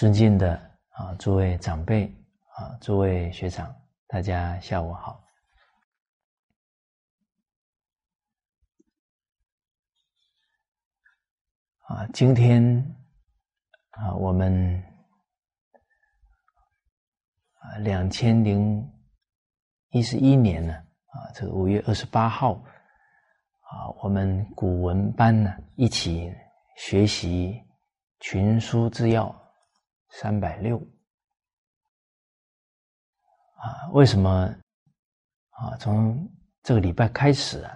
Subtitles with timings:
[0.00, 0.56] 尊敬的
[0.92, 2.06] 啊，诸位长辈
[2.56, 3.70] 啊，诸位学长，
[4.06, 5.22] 大家下午好。
[11.82, 12.82] 啊，今天
[13.90, 14.82] 啊，我们
[17.58, 18.90] 啊，两千零
[19.90, 20.72] 一十一年呢，
[21.08, 26.34] 啊，这个五月二十八号啊，我们古文班呢一起
[26.78, 27.52] 学习
[28.20, 29.26] 《群书之要》
[30.10, 30.78] 三百六
[33.56, 34.30] 啊，为什么
[35.50, 35.76] 啊？
[35.78, 36.28] 从
[36.62, 37.74] 这个礼拜开始啊，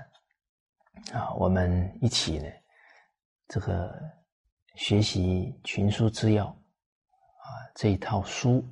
[1.13, 2.49] 啊，我们一起呢。
[3.47, 3.95] 这个
[4.77, 8.65] 学习群书之要啊，这一套书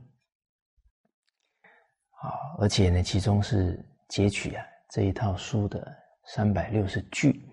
[2.12, 7.46] 啊，而且呢，其中是截取啊这一套书的三百六十句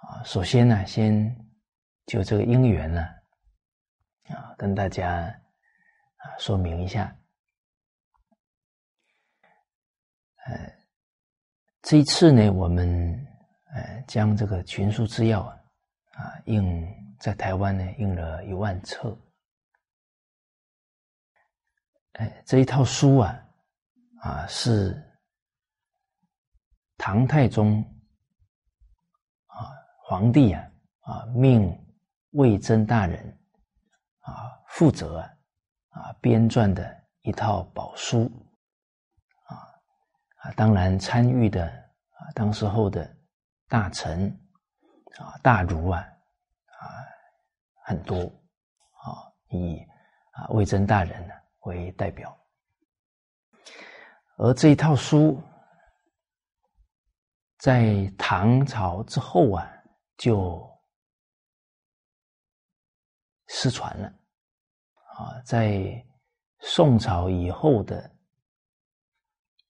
[0.00, 0.22] 啊。
[0.24, 1.34] 首先呢，先
[2.06, 3.08] 就这个因缘呢，
[4.28, 5.26] 啊跟大家
[6.16, 7.16] 啊说明一下。
[10.46, 10.72] 呃，
[11.82, 13.26] 这一次呢，我们
[13.74, 15.60] 呃将这个群书之要啊。
[16.12, 16.86] 啊，印
[17.18, 19.18] 在台湾呢，印了一万册。
[22.12, 23.44] 哎，这一套书啊，
[24.20, 25.02] 啊是
[26.96, 27.82] 唐太宗
[29.46, 29.66] 啊
[30.04, 30.70] 皇帝啊
[31.00, 31.68] 啊命
[32.30, 33.36] 魏征大人
[34.24, 35.20] 啊负责
[35.88, 38.30] 啊编撰的一套宝书
[39.46, 39.54] 啊
[40.38, 43.08] 啊，当然参与的啊当时候的
[43.68, 44.36] 大臣。
[45.16, 46.82] 啊，大儒啊，啊，
[47.84, 49.78] 很多啊，以
[50.32, 52.36] 啊魏征大人呢为代表，
[54.36, 55.40] 而这一套书
[57.58, 59.72] 在唐朝之后啊，
[60.16, 60.68] 就
[63.56, 64.08] 失传了
[65.16, 66.04] 啊，在
[66.58, 68.10] 宋朝以后的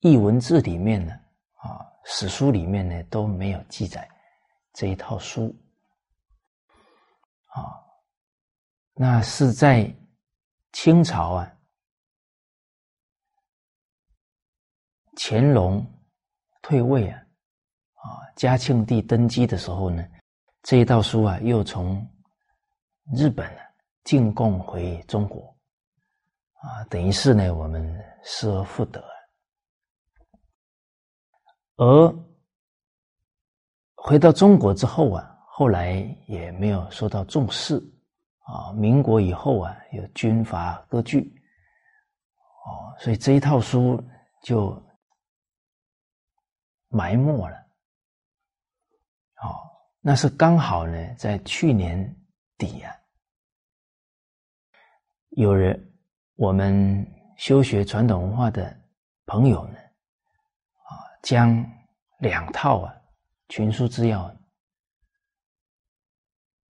[0.00, 1.12] 译文字里面呢，
[1.56, 4.08] 啊，史书里面呢都没有记载。
[4.72, 5.54] 这一套书，
[7.48, 7.60] 啊，
[8.94, 9.94] 那是在
[10.72, 11.56] 清朝啊，
[15.14, 15.86] 乾隆
[16.62, 17.20] 退位啊，
[17.96, 20.02] 啊，嘉庆帝登基的时候呢，
[20.62, 22.04] 这一套书啊，又从
[23.14, 23.46] 日本
[24.04, 25.56] 进贡回中国，
[26.60, 29.04] 啊，等于是呢，我们失而复得，
[31.76, 32.24] 而。
[34.06, 35.94] 回到中国之后啊，后来
[36.26, 37.82] 也没有受到重视
[38.40, 38.70] 啊。
[38.74, 41.22] 民国以后啊，有军阀割据，
[42.66, 43.98] 哦，所以这一套书
[44.42, 44.78] 就
[46.88, 47.56] 埋没了。
[49.42, 49.56] 哦，
[50.02, 52.14] 那是刚好呢，在去年
[52.58, 52.94] 底啊，
[55.36, 55.92] 有人
[56.36, 57.04] 我们
[57.36, 58.76] 修学传统文化的
[59.26, 60.90] 朋友呢，啊，
[61.22, 61.64] 将
[62.18, 62.94] 两套啊。
[63.48, 64.24] 群书之要，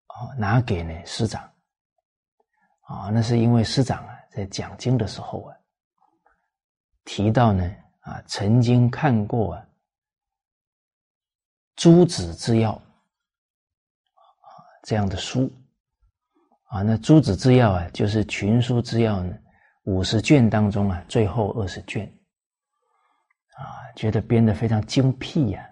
[0.09, 1.43] 哦，拿给呢师长，
[2.81, 5.57] 啊，那是因为师长啊在讲经的时候啊，
[7.05, 7.71] 提到呢
[8.01, 9.69] 啊曾经看过啊
[11.77, 12.83] 诸子之要啊
[14.85, 15.53] 这样的书，
[16.73, 19.39] 啊，那诸子之要啊就是群书之要呢
[19.83, 22.07] 五十卷当中啊最后二十卷，
[23.59, 25.71] 啊，觉得编的非常精辟呀。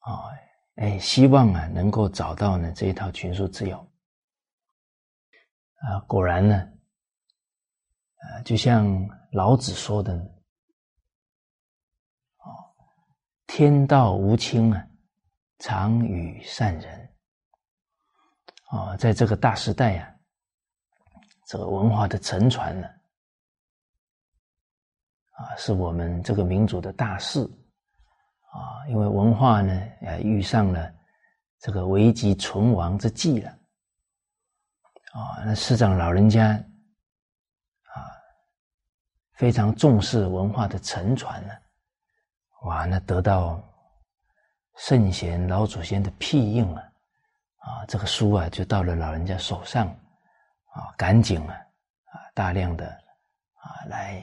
[0.00, 0.26] 啊，
[0.74, 3.78] 哎，希望啊能够找到呢这一套群书之要
[5.76, 6.56] 啊，果然呢，
[8.16, 10.12] 啊，就像老子说的，
[12.38, 12.74] 哦，
[13.46, 14.84] 天道无亲啊，
[15.60, 17.03] 常与善人。
[18.74, 20.12] 啊，在这个大时代呀，
[21.46, 22.88] 这个文化的沉传呢，
[25.30, 27.48] 啊，是我们这个民族的大事。
[28.50, 29.72] 啊，因为文化呢，
[30.02, 30.92] 呃，遇上了
[31.58, 33.50] 这个危急存亡之际了。
[35.12, 36.50] 啊，那师长老人家
[37.92, 37.98] 啊，
[39.34, 41.54] 非常重视文化的承传呢。
[42.62, 43.62] 哇，那得到
[44.76, 46.92] 圣贤老祖先的庇应了，
[47.64, 49.88] 啊，这个书啊，就到了老人家手上，
[50.66, 51.54] 啊，赶紧啊，
[52.04, 52.86] 啊，大量的
[53.54, 54.22] 啊，来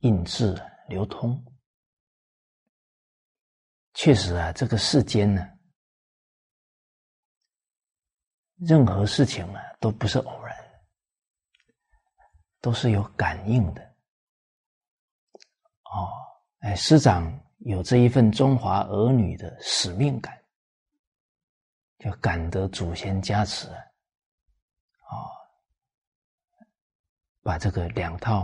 [0.00, 1.40] 印制流通。
[3.94, 5.48] 确实啊，这个世间呢，
[8.56, 10.56] 任何事情啊都不是偶然，
[12.60, 13.82] 都是有感应的。
[15.84, 16.10] 哦，
[16.58, 20.36] 哎，师长有这一份中华儿女的使命感，
[21.98, 23.82] 就感得祖先加持，啊，
[27.42, 28.42] 把这个两套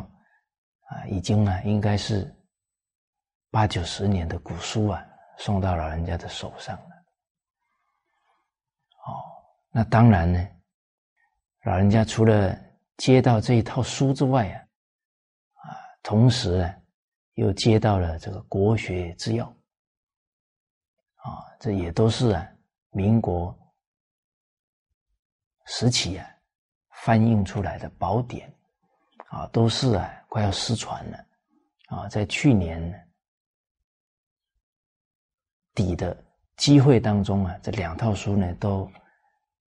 [0.88, 2.34] 啊，已经啊，应该是
[3.50, 5.06] 八九十年的古书啊，
[5.38, 6.90] 送到老人家的手上了。
[9.06, 9.22] 哦，
[9.70, 10.44] 那当然呢，
[11.62, 12.58] 老人家除了
[12.96, 14.58] 接到这一套书之外啊，
[15.62, 16.74] 啊，同时啊，
[17.34, 19.46] 又接到了这个国学之要，
[21.16, 22.48] 啊，这也都是啊，
[22.94, 23.54] 民国
[25.66, 26.26] 时期啊，
[27.02, 28.50] 翻印出来的宝典，
[29.28, 31.26] 啊，都是啊，快要失传了，
[31.88, 33.12] 啊，在去年
[35.74, 36.24] 底的。
[36.56, 38.88] 机会当中啊，这两套书呢都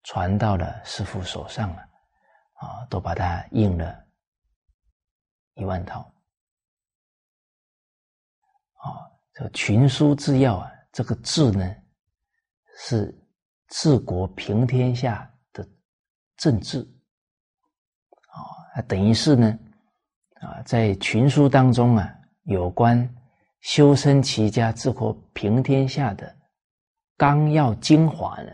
[0.05, 1.83] 传到了师傅手上了，
[2.55, 4.03] 啊，都把它印了
[5.57, 6.01] 一万套。
[8.77, 11.77] 啊，这群书治要啊，这个治呢
[12.83, 13.15] 是
[13.69, 15.69] 治国平天下的
[16.39, 16.81] 政治，
[18.75, 19.59] 啊，等于是呢，
[20.41, 22.11] 啊，在群书当中啊，
[22.45, 23.15] 有关
[23.61, 26.37] 修身齐家治国平天下的。
[27.19, 28.51] 纲要精华呢，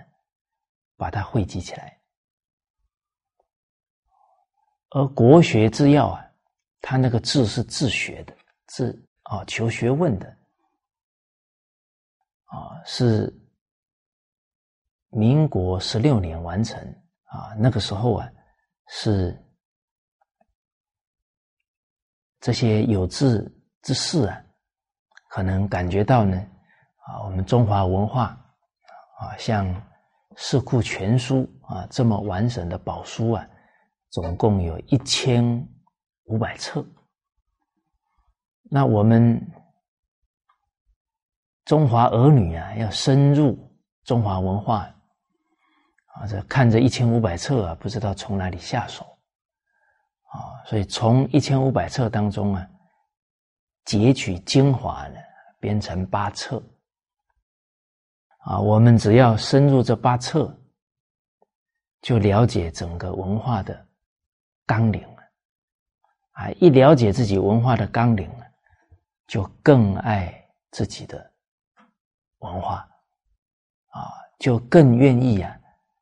[0.97, 2.01] 把它汇集起来。
[4.91, 6.27] 而国学之要啊，
[6.81, 8.37] 它那个治是自学的，
[8.67, 10.27] 治啊求学问的，
[12.47, 13.33] 啊是
[15.17, 16.79] 民国十六年完成
[17.25, 18.31] 啊，那个时候啊
[18.89, 19.37] 是
[22.41, 23.51] 这些有志
[23.83, 24.45] 之士啊，
[25.31, 26.37] 可能感觉到呢
[26.99, 28.39] 啊，我们中华文化。
[29.19, 29.67] 啊，像
[30.37, 33.49] 《四库全书》啊这么完整的宝书啊，
[34.11, 35.67] 总共有一千
[36.25, 36.85] 五百册。
[38.65, 39.41] 那我们
[41.65, 43.59] 中华儿女啊，要深入
[44.05, 44.95] 中华文化
[46.21, 49.05] 啊，这看着一千五百册啊，不知道从哪里下手
[50.33, 50.65] 啊。
[50.65, 52.67] 所以从一千五百册当中啊，
[53.85, 55.21] 截取精华呢，
[55.61, 56.63] 编成八册。
[58.39, 60.57] 啊，我们只要深入这八册，
[62.01, 63.87] 就了解整个文化的
[64.65, 65.23] 纲领了。
[66.33, 68.47] 啊，一了解自己文化的纲领了，
[69.27, 70.33] 就更爱
[70.71, 71.31] 自己的
[72.39, 72.89] 文化，
[73.89, 75.59] 啊，就更愿意啊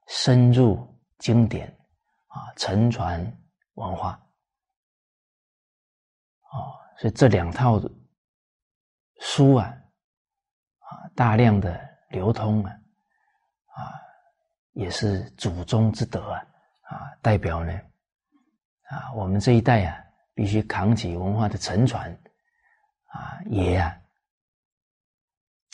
[0.06, 0.86] 深入
[1.18, 1.68] 经典，
[2.28, 3.20] 啊，沉传
[3.74, 4.12] 文化。
[6.52, 7.80] 哦，所以这两套
[9.20, 9.66] 书啊，
[10.78, 11.92] 啊，大量的。
[12.10, 12.70] 流通啊，
[13.74, 13.90] 啊，
[14.74, 16.46] 也是祖宗之德啊，
[16.82, 17.72] 啊，代表呢，
[18.88, 19.98] 啊，我们这一代啊，
[20.32, 22.08] 必须扛起文化的沉传，
[23.06, 24.00] 啊，也啊，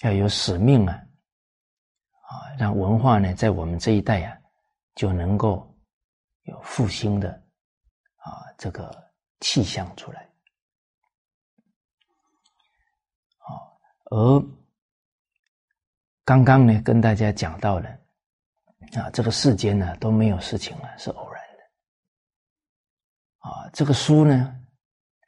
[0.02, 0.98] 要有使命啊，
[2.30, 4.38] 啊，让文化呢，在我们这一代啊，
[4.94, 5.76] 就能够
[6.42, 7.30] 有复兴的
[8.16, 8.90] 啊这个
[9.40, 10.30] 气象出来，
[13.38, 13.78] 好，
[14.10, 14.42] 而。
[16.22, 17.88] 刚刚呢，跟大家讲到了
[18.92, 21.62] 啊，这个世间呢都没有事情了，是偶然的
[23.38, 23.68] 啊。
[23.72, 24.56] 这个书呢，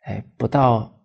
[0.05, 0.97] 哎，不到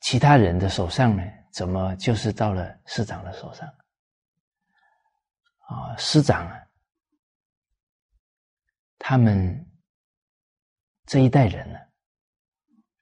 [0.00, 3.68] 其他人的手上呢，怎么就是到了师长的手上
[5.68, 5.96] 啊？
[5.96, 6.60] 师长啊，
[8.98, 9.70] 他们
[11.06, 11.78] 这一代人呢，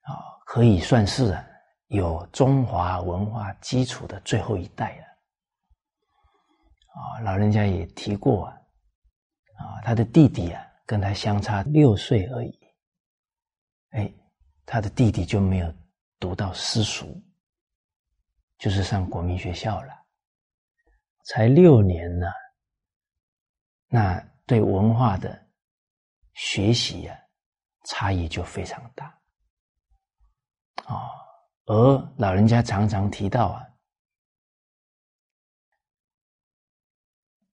[0.03, 0.15] 啊，
[0.47, 1.45] 可以算是啊。
[1.89, 5.05] 有中华文化基础的最后一代了，
[6.93, 8.53] 啊，老人家也提过啊，
[9.57, 12.61] 啊，他的弟弟啊，跟他相差六岁而已，
[13.93, 14.13] 哎，
[14.67, 15.75] 他的弟弟就没有
[16.21, 17.07] 读到私塾，
[18.59, 19.93] 就是上国民学校了，
[21.27, 22.27] 才六年呢，
[23.89, 25.47] 那对文化的
[26.35, 27.19] 学习呀，
[27.85, 29.07] 差异就非常大，
[30.85, 31.09] 啊。
[31.67, 33.63] 而老人家常常提到啊，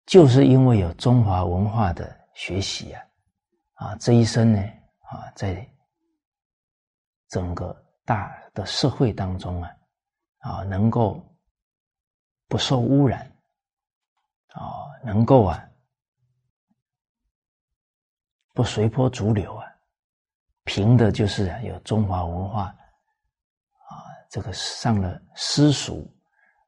[0.06, 3.04] 就是因为有中华文化的学习啊，
[3.74, 4.60] 啊，这一生呢，
[5.10, 5.68] 啊，在
[7.30, 9.76] 整个大的社会当中啊，
[10.44, 11.24] 啊，能够
[12.48, 13.26] 不受污染，
[14.50, 15.70] 啊，能够啊，
[18.54, 19.66] 不随波逐流啊，
[20.66, 22.64] 凭的就是有中华文化。
[22.64, 22.76] 啊
[24.30, 26.12] 这个上了私塾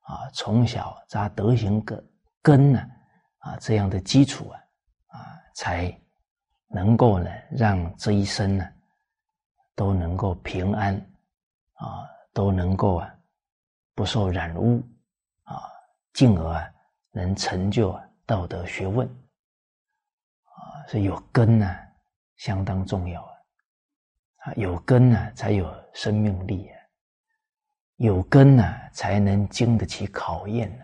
[0.01, 2.09] 啊，从小扎德行根
[2.43, 2.79] 根呢
[3.39, 4.59] 啊，这样的基础啊
[5.07, 5.17] 啊，
[5.55, 5.91] 才
[6.67, 8.71] 能够呢让这一生呢
[9.73, 10.95] 都能够平安
[11.73, 13.11] 啊，都能够啊
[13.95, 14.83] 不受染污
[15.43, 15.63] 啊，
[16.13, 16.69] 进而啊
[17.11, 19.07] 能成就道德学问
[20.43, 21.75] 啊，所以有根呢
[22.35, 23.31] 相当重要啊！
[24.37, 26.77] 啊，有根呢，才有生命力啊！
[27.95, 30.83] 有根呢，才能经得起考验呢，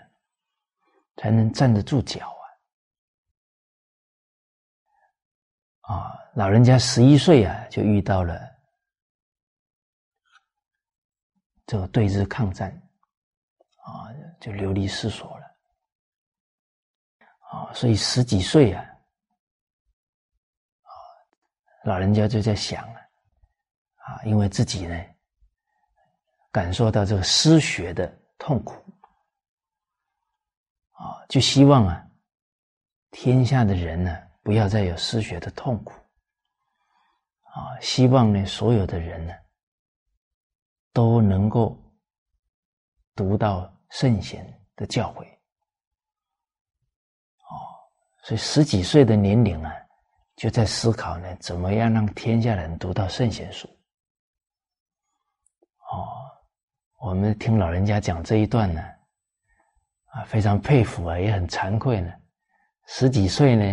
[1.18, 2.34] 才能站得住脚
[5.84, 5.94] 啊！
[5.94, 8.40] 啊，老人家十一岁啊，就遇到了
[11.66, 12.82] 这个对日抗战，
[13.92, 14.08] 啊，
[14.40, 15.46] 就流离失所了，
[17.50, 18.84] 啊，所以十几岁啊。
[20.84, 20.90] 啊
[21.84, 23.00] 老人家就在想了，
[23.96, 24.96] 啊，因为自己呢
[26.52, 28.08] 感受到这个失学的
[28.38, 28.74] 痛苦，
[30.92, 32.08] 啊，就希望啊，
[33.10, 35.94] 天下的人呢不要再有失学的痛苦，
[37.50, 39.34] 啊，希望呢所有的人呢
[40.94, 41.76] 都能够
[43.16, 44.46] 读到圣贤
[44.76, 45.24] 的教诲，
[47.48, 47.54] 哦，
[48.24, 49.72] 所以十几岁的年龄啊。
[50.38, 53.68] 就在思考呢，怎么样让天下人读到圣贤书？
[55.92, 56.08] 哦，
[57.00, 58.82] 我们听老人家讲这一段呢，
[60.06, 62.12] 啊，非常佩服啊，也很惭愧呢。
[62.88, 63.64] 十几岁呢，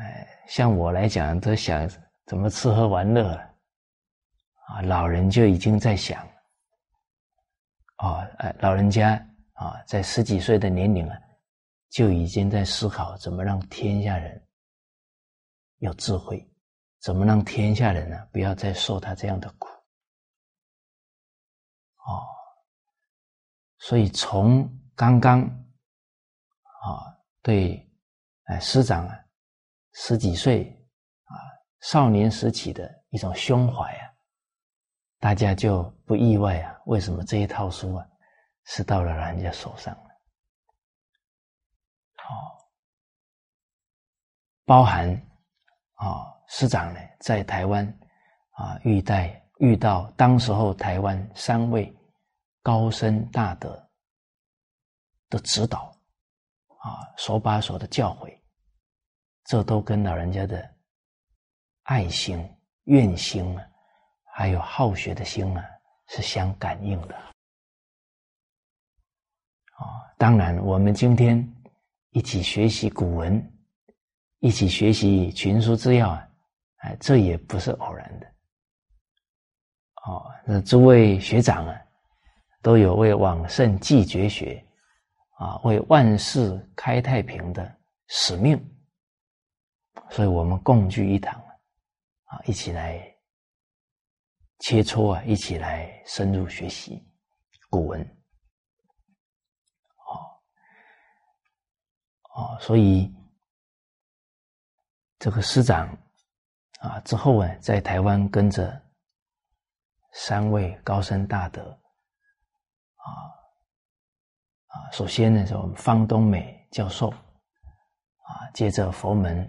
[0.00, 1.88] 哎，像我来讲，都想
[2.26, 3.32] 怎么吃喝玩乐，
[4.66, 6.28] 啊，老人就已经在想，
[7.98, 9.14] 哦，哎，老人家
[9.54, 11.18] 啊，在十几岁的年龄啊，
[11.90, 14.44] 就已经在思考怎么让天下人。
[15.78, 16.44] 有智慧，
[17.00, 19.68] 怎么让天下人呢不要再受他这样的苦？
[22.06, 22.26] 哦，
[23.78, 27.88] 所以从刚刚啊，对，
[28.44, 29.24] 哎，师长啊，
[29.92, 30.68] 十几岁
[31.24, 31.34] 啊，
[31.80, 34.07] 少年时期的一种胸怀啊，
[35.18, 38.06] 大家就不意外啊，为什么这一套书啊，
[38.64, 40.04] 是到了人家手上了？
[42.18, 42.30] 哦，
[44.64, 45.24] 包含。
[46.00, 47.84] 啊，师长呢，在台湾
[48.50, 51.92] 啊，遇待遇到当时候台湾三位
[52.62, 53.90] 高僧大德
[55.28, 55.92] 的指导
[56.68, 58.32] 啊，手把手的教诲，
[59.46, 60.72] 这都跟老人家的
[61.82, 62.38] 爱心、
[62.84, 63.67] 愿心啊，
[64.38, 65.64] 还有好学的心啊，
[66.06, 67.14] 是相感应的。
[69.74, 69.82] 啊，
[70.16, 71.44] 当然，我们今天
[72.10, 73.52] 一起学习古文。
[74.38, 76.28] 一起学习群书治要啊，
[76.76, 78.26] 哎，这也不是偶然的。
[80.06, 81.76] 哦，那诸位学长啊，
[82.62, 84.64] 都有为往圣继绝学
[85.38, 87.76] 啊，为万世开太平的
[88.06, 88.56] 使命，
[90.10, 91.34] 所以我们共聚一堂
[92.26, 93.07] 啊，一起来
[94.58, 97.06] 切磋啊，一起来深入学习
[97.70, 98.00] 古文。
[100.06, 100.10] 哦，
[102.34, 103.12] 哦，所以。
[105.20, 105.88] 这个师长
[106.78, 108.80] 啊，之后啊，在台湾跟着
[110.12, 111.60] 三位高僧大德
[112.94, 113.06] 啊
[114.68, 119.44] 啊，首先呢是我们方东美教授啊，接着佛门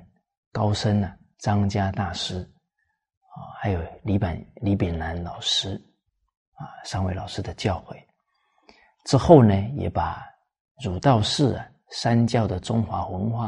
[0.51, 2.51] 高僧呢张家大师，
[3.61, 5.75] 还有李板李炳南老师
[6.53, 8.01] 啊，三位老师的教诲
[9.03, 10.25] 之后呢，也把
[10.81, 13.47] 儒道释啊三教的中华文化。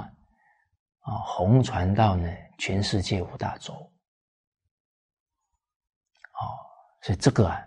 [1.04, 6.46] 啊，红传到呢全世界五大洲，哦，
[7.02, 7.60] 所以这个啊，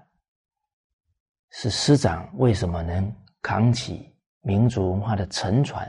[1.51, 5.85] 是师长为什么能扛起民族文化的沉船，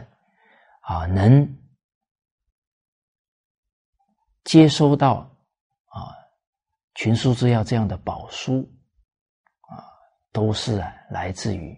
[0.82, 1.48] 啊，能
[4.44, 5.30] 接收到
[6.96, 8.62] 群书之要这样的宝书，
[9.62, 9.86] 啊，
[10.32, 11.78] 都是啊来自于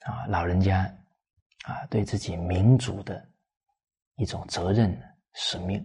[0.00, 0.82] 啊老人家
[1.62, 3.28] 啊对自己民族的。
[4.16, 4.94] 一种责任
[5.32, 5.80] 使命，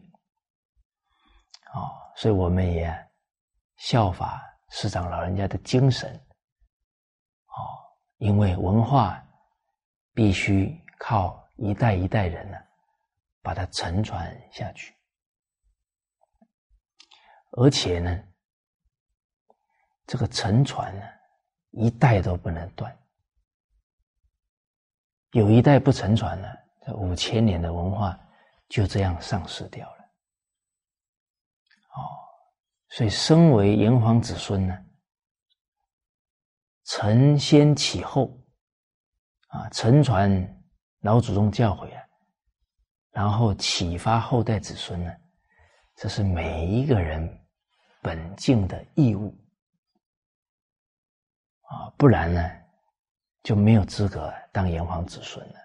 [1.72, 2.94] 啊，所以我们也
[3.78, 6.14] 效法师长老人家的精神，
[7.46, 7.56] 啊，
[8.18, 9.26] 因为文化
[10.14, 12.58] 必须靠一代一代人呢，
[13.42, 14.94] 把它承传下去，
[17.52, 18.24] 而且呢，
[20.08, 21.06] 这个沉船呢，
[21.72, 22.98] 一代都不能断，
[25.34, 26.48] 有一代不沉船呢。
[26.86, 28.18] 这五千年的文化
[28.70, 30.04] 就这样丧失掉了，
[31.98, 32.00] 哦，
[32.88, 34.86] 所以身为炎黄子孙呢，
[36.86, 38.32] 承先启后，
[39.50, 40.64] 啊，承传
[41.02, 42.02] 老祖宗教诲啊，
[43.12, 45.14] 然后启发后代子孙呢，
[45.98, 47.46] 这是每一个人
[48.02, 49.38] 本尽的义务，
[51.68, 52.50] 啊，不然呢
[53.44, 55.60] 就没有资格当炎黄子孙了。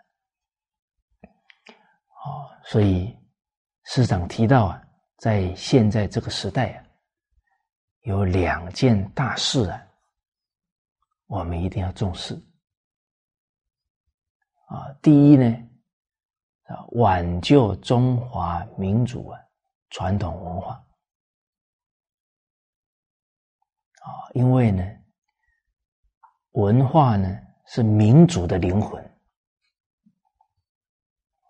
[2.25, 3.17] 哦，所以
[3.85, 4.83] 师长提到啊，
[5.19, 6.85] 在现在这个时代啊，
[8.03, 9.83] 有两件大事啊，
[11.27, 12.35] 我们一定要重视。
[14.67, 15.47] 啊，第一呢，
[16.65, 19.41] 啊，挽救中华民族啊
[19.91, 20.75] 传统文化。
[24.01, 24.83] 啊，因为呢，
[26.53, 29.03] 文化呢是民族的灵魂。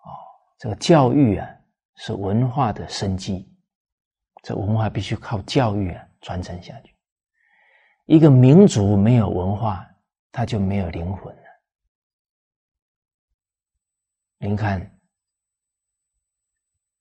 [0.02, 0.10] 哦，
[0.58, 1.48] 这个教育啊
[1.96, 3.52] 是文化的生机，
[4.42, 6.94] 这文化必须靠教育啊传承下去。
[8.06, 9.88] 一个民族没有文化，
[10.30, 11.42] 它就没有灵魂了。
[14.38, 14.98] 您看，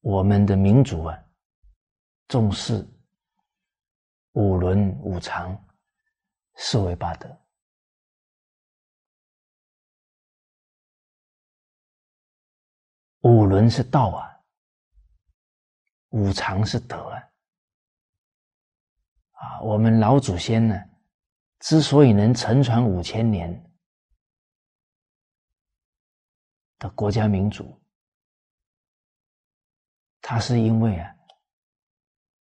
[0.01, 1.23] 我们的民族啊，
[2.27, 2.87] 重视
[4.33, 5.59] 五伦五常、
[6.55, 7.37] 四维八德。
[13.21, 14.39] 五伦是道啊，
[16.09, 17.23] 五常是德啊。
[19.33, 20.75] 啊，我们老祖先呢，
[21.59, 23.67] 之所以能承传五千年。
[26.79, 27.79] 的国家民族，
[30.19, 31.15] 他是因为啊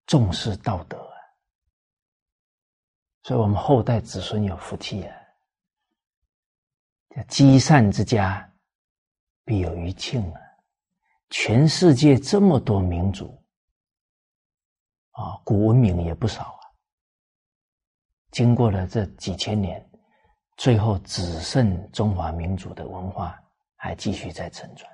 [0.08, 1.18] 重视道德啊，
[3.24, 5.18] 所以我们后代子孙有福气啊。
[7.16, 8.54] 叫积善之家
[9.46, 10.42] 必有余庆啊！
[11.30, 13.28] 全世界这么多民族
[15.12, 16.60] 啊，古文明也不少啊。
[18.32, 19.90] 经过了这几千年，
[20.58, 23.40] 最后只剩中华民族的文化。
[23.78, 24.92] 还继续在沉船。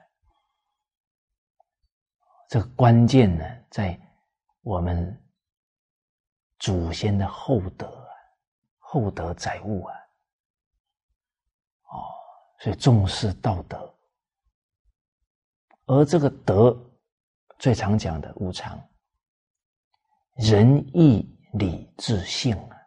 [2.50, 3.98] 这个关键呢，在
[4.64, 5.18] 我们
[6.60, 8.12] 祖先的厚德啊，
[8.80, 9.96] 厚德载物啊，
[11.84, 12.04] 哦，
[12.60, 13.91] 所以重视道德。
[15.92, 16.74] 而这个德，
[17.60, 18.82] 最常讲的五常：
[20.36, 22.78] 仁义礼智信啊。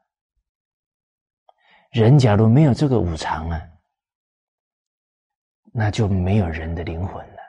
[1.90, 3.60] 人假如没有这个五常啊。
[5.70, 7.42] 那就没有人的灵魂了。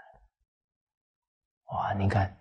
[1.67, 2.37] 哇，你看，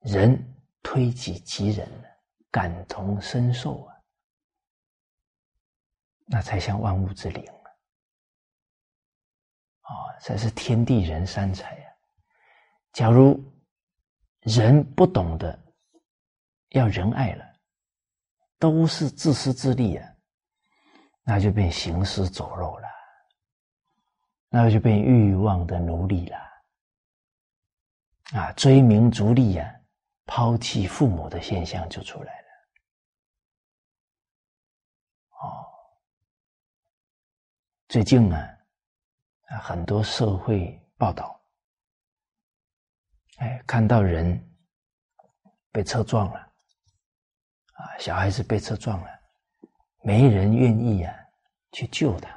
[0.00, 0.38] 人
[0.82, 1.88] 推己及人，
[2.50, 3.96] 感同身受啊，
[6.26, 7.70] 那才像万物之灵啊，
[9.80, 11.82] 啊，才是天地人三才。
[12.94, 13.38] 假如
[14.42, 15.58] 人不懂得
[16.70, 17.44] 要仁爱了，
[18.58, 20.08] 都是自私自利啊，
[21.24, 22.88] 那就变行尸走肉了。
[24.48, 26.38] 那就变欲望的奴隶了，
[28.34, 29.74] 啊，追名逐利呀，
[30.26, 32.48] 抛弃父母的现象就出来了。
[35.42, 35.66] 哦，
[37.88, 38.38] 最近啊，
[39.48, 41.43] 啊，很多社会报道，
[43.38, 44.40] 哎，看到人
[45.72, 46.38] 被车撞了，
[47.72, 49.08] 啊，小孩子被车撞了，
[50.02, 51.14] 没人愿意啊
[51.72, 52.30] 去救他。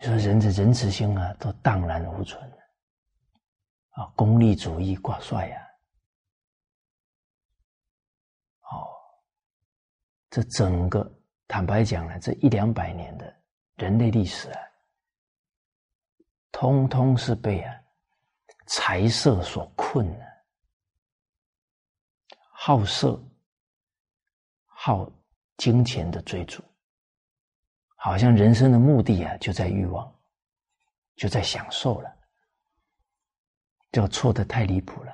[0.00, 2.56] 你说人的仁慈心啊，都荡然无存了
[3.90, 4.06] 啊！
[4.14, 5.68] 功利主义挂帅呀！
[8.70, 8.88] 哦，
[10.30, 13.42] 这整个坦白讲呢，这一两百年的
[13.74, 14.60] 人类历史啊，
[16.52, 17.74] 通通是被啊
[18.68, 20.24] 财色所困呢，
[22.52, 23.20] 好色、
[24.66, 25.10] 好
[25.56, 26.62] 金钱的追逐。
[27.96, 30.14] 好像人生的目的啊，就在欲望，
[31.16, 32.16] 就在享受了，
[33.90, 35.10] 就错的太离谱了。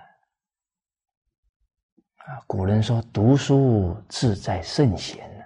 [2.17, 5.45] 啊，古人说读书志在圣贤呢，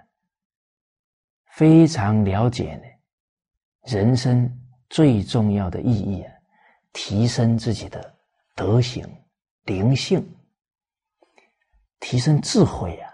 [1.51, 2.83] 非常了解呢，
[3.93, 4.49] 人生
[4.89, 6.33] 最重要的意义啊，
[6.93, 8.15] 提升自己的
[8.55, 9.05] 德行、
[9.63, 10.37] 灵性，
[11.99, 13.11] 提升智慧啊，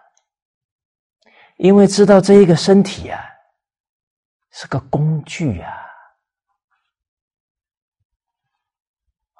[1.57, 3.31] 因为知道这一个身体啊。
[4.57, 5.69] 是个工具啊！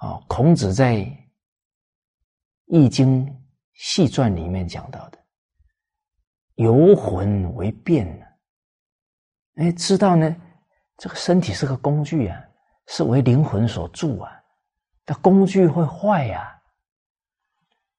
[0.02, 0.96] 哦，孔子在
[2.66, 3.26] 《易经
[3.76, 5.26] 细传》里面讲到的
[6.56, 8.26] “游魂为变”呢，
[9.56, 10.36] 哎，知道呢，
[10.98, 12.46] 这个身体是个工具啊，
[12.88, 14.32] 是为灵魂所住啊。
[15.06, 16.62] 它工具会坏呀，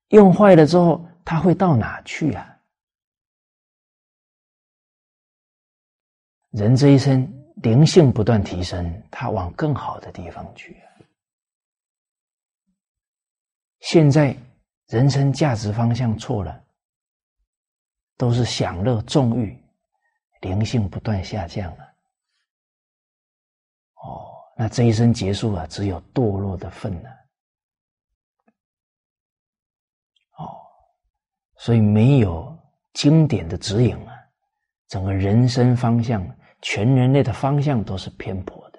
[0.08, 2.52] 用坏了之后，它会到哪去啊？
[6.50, 10.82] 人这一生灵性不断提升，他往更好的地方去。
[13.80, 14.34] 现在
[14.86, 16.64] 人生价值方向错了，
[18.16, 19.62] 都是享乐纵欲，
[20.40, 21.84] 灵性不断下降了。
[23.96, 27.10] 哦，那这一生结束了，只有堕落的份了。
[30.38, 30.48] 哦
[31.58, 32.58] 所以没有
[32.94, 34.14] 经典的指引啊，
[34.88, 36.26] 整个人生方向，
[36.62, 38.78] 全人类的方向都是偏颇的。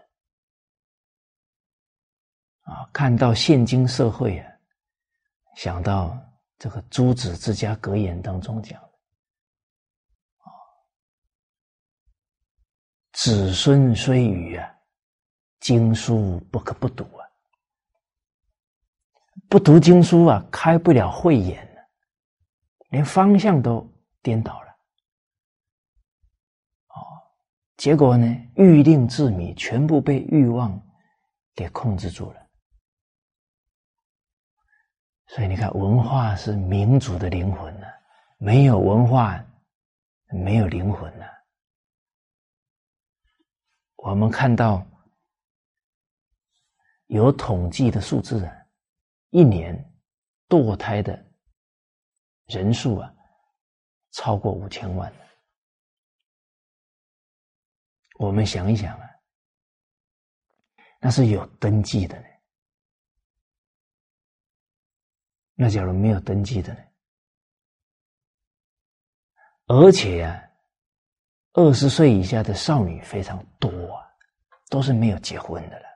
[2.62, 4.52] 啊，看到现今社会啊，
[5.56, 6.18] 想到
[6.58, 8.92] 这个《诸子之家格言》当中讲的，
[13.14, 14.77] 子孙虽愚啊，
[15.60, 17.26] 经书不可不读啊，
[19.50, 21.66] 不读经书啊，开不了慧眼。
[22.90, 23.86] 连方向都
[24.22, 24.68] 颠倒了，
[26.88, 27.04] 哦，
[27.76, 30.82] 结果呢，欲令自迷，全部被欲望
[31.54, 32.48] 给控制住了。
[35.28, 37.86] 所以你看，文化是民族的灵魂呢，
[38.38, 39.46] 没有文化，
[40.32, 41.26] 没有灵魂呢。
[43.98, 44.88] 我们看到
[47.08, 48.56] 有统计的数字啊，
[49.32, 49.94] 一年
[50.48, 51.26] 堕胎的。
[52.48, 53.14] 人数啊，
[54.12, 55.14] 超过五千万
[58.20, 59.06] 我们想一想啊，
[61.02, 62.28] 那是有登记的呢。
[65.56, 66.80] 那假如没有登记的呢？
[69.66, 70.50] 而且呀，
[71.52, 74.10] 二十岁以下的少女非常多啊，
[74.70, 75.87] 都是没有结婚的了。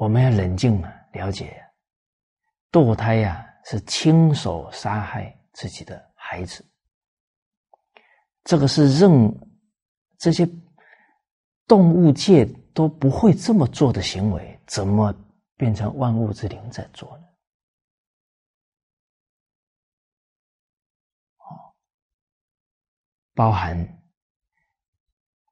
[0.00, 1.62] 我们要冷静啊，了解，
[2.72, 6.64] 堕胎呀是亲手杀害自己的孩子，
[8.44, 9.30] 这个是任
[10.16, 10.48] 这些
[11.66, 15.14] 动物界都不会这么做的行为，怎么
[15.54, 17.24] 变成万物之灵在做呢？
[21.36, 21.76] 哦，
[23.34, 24.02] 包含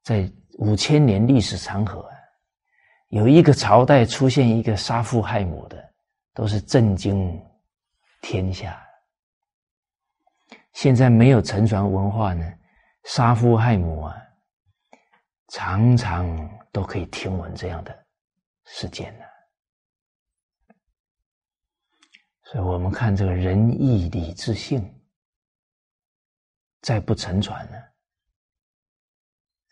[0.01, 2.18] 在五千年历史长河啊。
[3.09, 5.93] 有一个朝代出现一个杀父害母的，
[6.33, 7.39] 都是震惊
[8.21, 8.83] 天下。
[10.73, 12.45] 现在没有沉船文化呢，
[13.05, 14.15] 杀父害母啊，
[15.47, 16.27] 常常
[16.71, 18.05] 都可以听闻这样的
[18.65, 19.25] 事件呢。
[22.43, 24.87] 所以我们看这个仁义礼智信，
[26.81, 27.77] 再不沉船呢，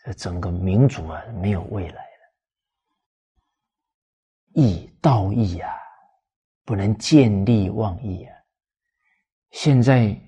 [0.03, 2.06] 这整个民族啊没有未来。
[4.57, 5.71] 义道义啊，
[6.65, 8.35] 不能见利忘义啊！
[9.51, 10.19] 现在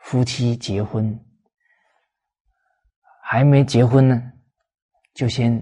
[0.00, 1.16] 夫妻结婚
[3.22, 4.20] 还没结婚呢，
[5.14, 5.56] 就先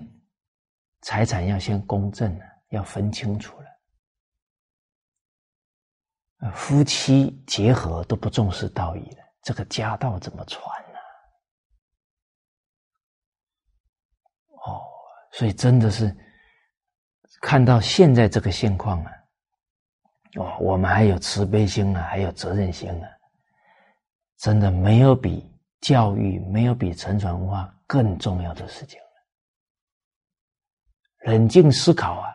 [1.02, 3.70] 财产要先公证了，要分清楚了。
[6.52, 10.98] 夫妻结合都不重视道义了，这个家道怎么传呢？
[14.64, 14.80] 哦，
[15.30, 16.16] 所以真的是。
[17.44, 19.12] 看到现在这个现况啊，
[20.36, 23.08] 哦，我们还有慈悲心啊，还有责任心啊，
[24.38, 25.46] 真的没有比
[25.82, 29.06] 教育、没有比沉传文化更重要的事情了。
[31.30, 32.34] 冷静思考啊，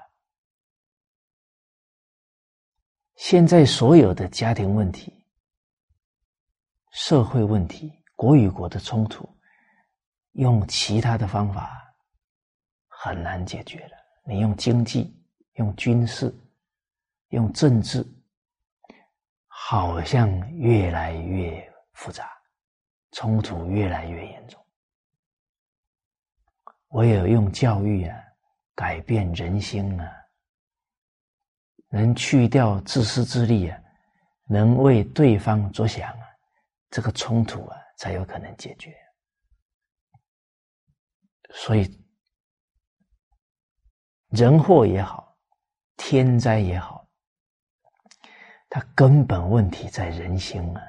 [3.16, 5.26] 现在所有的家庭问题、
[6.92, 9.28] 社会问题、国与国的冲突，
[10.34, 11.96] 用其他的方法
[12.88, 13.99] 很难解决了。
[14.30, 15.12] 你用经济、
[15.54, 16.32] 用军事、
[17.30, 18.06] 用政治，
[19.48, 22.30] 好像越来越复杂，
[23.12, 24.64] 冲突越来越严重。
[26.90, 28.16] 唯有用教育啊，
[28.76, 30.08] 改变人心啊，
[31.88, 33.82] 能去掉自私自利啊，
[34.48, 36.28] 能为对方着想啊，
[36.92, 38.96] 这个冲突啊，才有可能解决。
[41.50, 41.99] 所以。
[44.30, 45.36] 人祸也好，
[45.98, 47.08] 天灾也好，
[48.70, 50.82] 它根本问题在人心啊！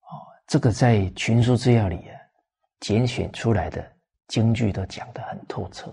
[0.00, 2.20] 哦，这个在《群书治要》里啊，
[2.80, 3.96] 拣选出来的
[4.28, 5.90] 京剧都讲得很透彻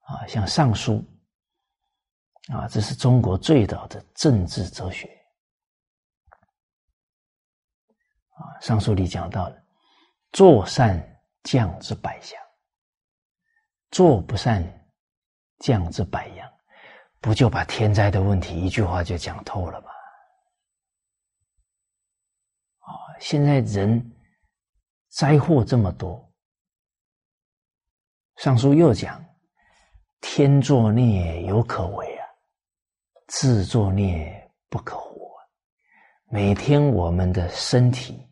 [0.00, 1.04] 啊，像《尚书》
[2.56, 5.08] 啊，这是中国最早的政治哲学
[8.30, 9.62] 啊，《尚书》里讲到了
[10.32, 12.40] “坐善降之百祥”。
[13.90, 14.62] 做不善，
[15.58, 16.52] 降之百殃，
[17.20, 19.88] 不就把天灾的问题一句话就讲透了吗？
[22.80, 24.12] 啊，现在人
[25.08, 26.32] 灾祸这么多，
[28.36, 29.24] 上书又讲，
[30.20, 32.26] 天作孽犹可为啊，
[33.28, 35.40] 自作孽不可活啊。
[36.28, 38.28] 每天我们的身体，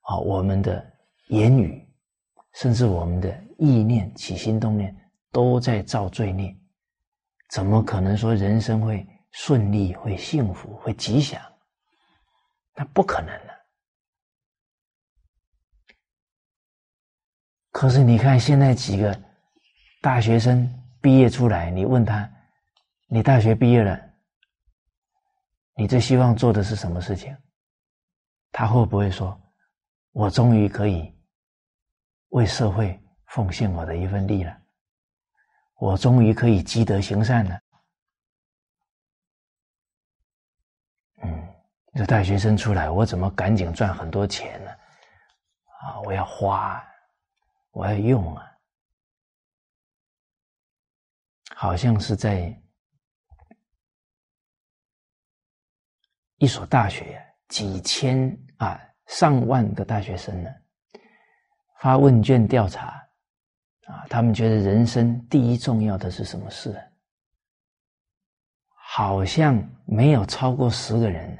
[0.00, 0.84] 啊，我们的
[1.28, 1.80] 言语。
[2.54, 4.92] 甚至我们的意念、起心动念，
[5.30, 6.52] 都在造罪孽，
[7.50, 11.40] 怎么可能说人生会顺利、会幸福、会吉祥？
[12.74, 13.54] 那不可能的。
[17.70, 19.16] 可是你看，现在几个
[20.00, 20.68] 大学生
[21.00, 22.28] 毕业出来，你问他
[23.06, 23.96] ：“你大学毕业了，
[25.76, 27.36] 你最希望做的是什么事情？”
[28.50, 29.40] 他会不会说
[30.10, 31.16] ：“我终于可以
[32.30, 33.01] 为社会
[33.32, 34.56] 奉献我的一份力了，
[35.76, 37.60] 我终于可以积德行善了。”
[41.24, 41.54] 嗯，
[41.94, 44.70] 这大学生出来，我怎么赶紧赚很多钱呢？
[45.80, 46.82] 啊，我要花。
[47.74, 48.52] 我要用啊，
[51.56, 52.54] 好像是在
[56.36, 57.18] 一所大学，
[57.48, 60.50] 几千啊上万个大学生呢，
[61.78, 63.01] 发问卷调查
[63.86, 66.80] 啊，他们觉得人生第一重要的是什么事？
[68.74, 71.38] 好像没有超过十个人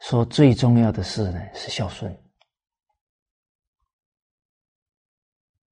[0.00, 2.16] 说最重要的事呢是孝顺。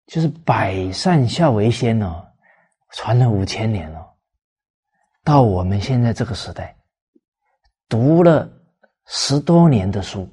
[0.07, 2.25] 就是百善孝为先哦，
[2.93, 4.17] 传了五千年了，
[5.25, 6.77] 到我们现在这个时代，
[7.89, 8.49] 读了
[9.07, 10.29] 十多年的书，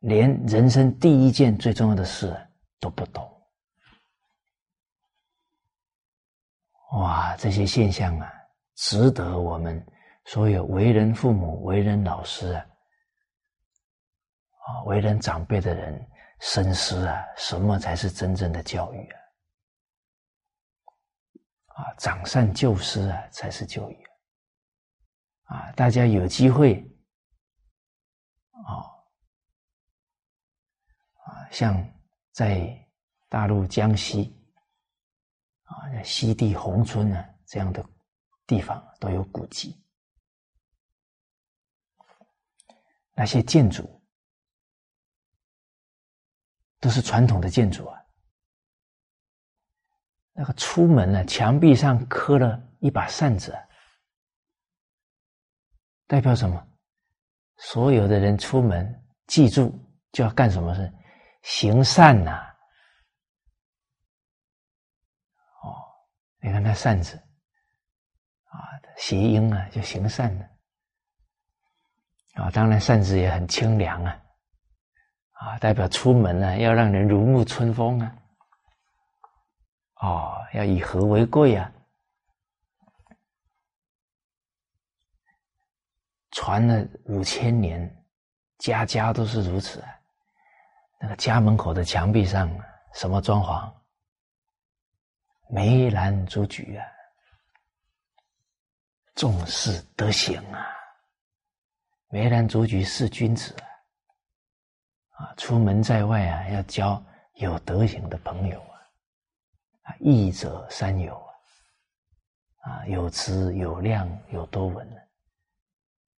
[0.00, 2.36] 连人生第一件最重要的事
[2.78, 3.35] 都不懂。
[6.92, 8.32] 哇，这些现象啊，
[8.74, 9.84] 值得我们
[10.24, 12.66] 所有为人父母、为人老师啊，
[14.66, 16.08] 啊，为人长辈的人。
[16.38, 19.18] 深思啊，什么才是真正的教育啊？
[21.68, 24.06] 啊，长善救失啊，才是教育
[25.44, 25.72] 啊！
[25.72, 26.86] 大家有机会
[28.50, 28.84] 啊
[31.24, 31.74] 啊，像
[32.32, 32.86] 在
[33.30, 34.35] 大陆江西
[35.76, 37.84] 啊，西递宏村呢这样的
[38.46, 39.82] 地方都有古迹，
[43.14, 43.94] 那些建筑。
[46.78, 47.98] 都是传统的建筑啊，
[50.32, 53.56] 那个出门呢，墙壁上刻了一把扇子，
[56.06, 56.64] 代表什么？
[57.56, 59.74] 所有的人出门，记住
[60.12, 60.92] 就要干什么事？
[61.42, 62.54] 行善呐！
[66.46, 67.16] 你看那扇子
[68.44, 70.48] 啊，谐音啊，就行善的
[72.34, 72.48] 啊。
[72.52, 74.22] 当然，扇子也很清凉啊。
[75.32, 78.16] 啊，代表出门呢，要让人如沐春风啊！
[79.96, 81.72] 哦，要以和为贵啊！
[86.30, 88.04] 传了五千年，
[88.58, 89.88] 家家都是如此啊。
[91.00, 92.48] 那个家门口的墙壁上，
[92.94, 93.75] 什么装潢？
[95.48, 96.84] 梅兰竹菊啊，
[99.14, 100.66] 重视德行啊！
[102.08, 103.54] 梅兰竹菊是君子
[105.12, 105.24] 啊！
[105.24, 107.02] 啊，出门在外啊，要交
[107.34, 108.74] 有德行的朋友啊！
[109.82, 111.16] 啊，义者三友
[112.58, 112.72] 啊！
[112.72, 114.86] 啊，有慈有量有多闻？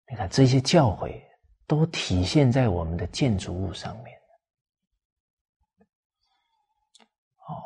[0.09, 1.21] 你看这些教诲
[1.67, 4.17] 都体现在我们的建筑物上面。
[7.45, 7.59] 哦，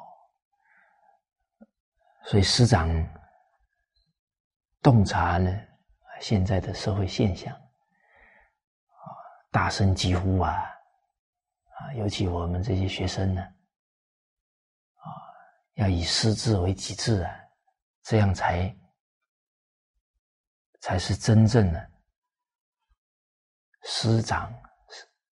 [2.25, 2.87] 所以师长
[4.81, 5.51] 洞察呢
[6.21, 9.03] 现在的社会现象啊，
[9.49, 10.51] 大声疾呼啊！
[10.51, 15.05] 啊，尤其我们这些学生呢，啊，
[15.73, 17.35] 要以师智为己智啊，
[18.03, 18.73] 这样才
[20.79, 21.91] 才是真正的
[23.83, 24.53] 师长，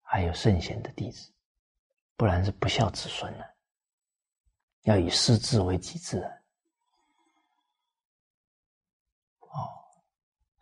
[0.02, 1.32] 还有圣贤的弟子，
[2.16, 3.46] 不然是不孝子孙了。
[4.84, 6.32] 要以师智为己智啊，
[9.42, 9.70] 哦，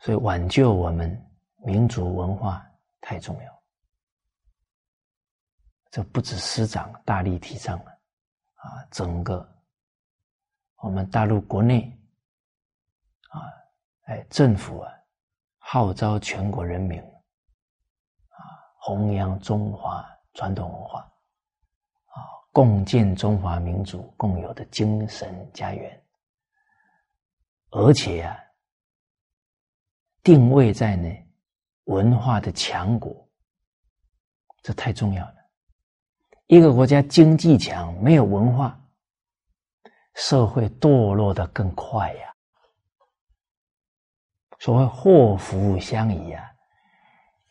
[0.08, 1.22] 所以挽救我们
[1.66, 2.66] 民族文化
[3.02, 3.62] 太重要。
[5.92, 7.92] 这不止师长大力提倡了，
[8.54, 9.46] 啊，整个
[10.78, 11.92] 我们大陆国内
[13.32, 13.52] 啊，
[14.04, 14.90] 哎，政府啊，
[15.58, 18.40] 号召全国人民啊，
[18.80, 26.02] 弘扬中华传统文化，啊，共建中华民族共有的精神家园，
[27.72, 28.40] 而且啊，
[30.28, 31.10] 定位在呢
[31.86, 33.16] 文化的强国，
[34.62, 35.36] 这太重要了。
[36.48, 38.78] 一个国家经济强，没有文化，
[40.16, 42.34] 社会堕落的更快呀。
[44.60, 46.44] 所谓祸福相依啊，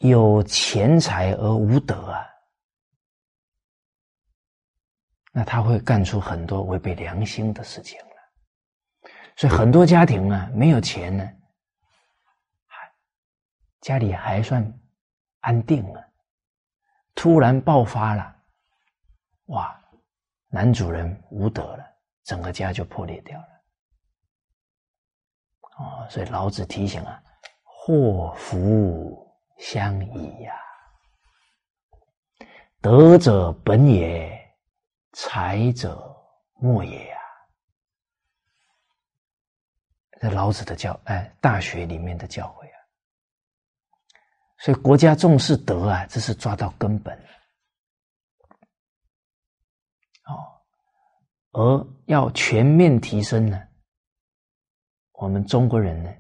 [0.01, 2.27] 有钱财而无德啊，
[5.33, 9.11] 那他会干出很多违背良心的事情了。
[9.35, 11.27] 所以很多家庭啊没有钱呢，
[13.87, 14.61] 家里还算
[15.43, 16.05] 安定了，
[17.15, 18.37] 突然爆发了，
[19.45, 19.81] 哇，
[20.49, 21.87] 男主人无德了，
[22.25, 23.47] 整个家就破裂掉了。
[25.79, 27.23] 哦，所以老子提醒啊，
[27.63, 30.59] 祸福相依呀，
[32.81, 34.37] 德者本也，
[35.13, 36.13] 财者
[36.55, 37.17] 末也呀。
[40.21, 42.66] 这老子的教，哎，《大学》里面的教诲。
[44.59, 47.17] 所以国家重视德啊，这是抓到根本
[50.25, 50.63] 哦，
[51.53, 53.63] 而要全面提升呢。
[55.13, 56.11] 我们中国人呢，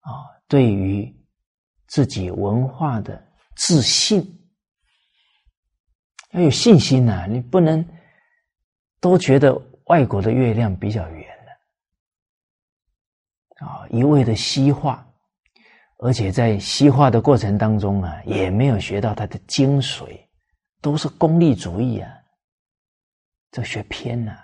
[0.00, 0.12] 啊，
[0.46, 1.12] 对于
[1.88, 4.50] 自己文化的自信，
[6.30, 7.26] 要有信心呐！
[7.28, 7.84] 你不能
[9.00, 9.54] 都觉得
[9.86, 11.52] 外国的月亮比较圆了，
[13.66, 15.04] 啊，一味的西化，
[15.98, 20.20] 而且在西化的过程当中啊，也没有学到它的精髓，
[20.82, 22.12] 都是功利主义啊，
[23.50, 24.38] 这学偏了。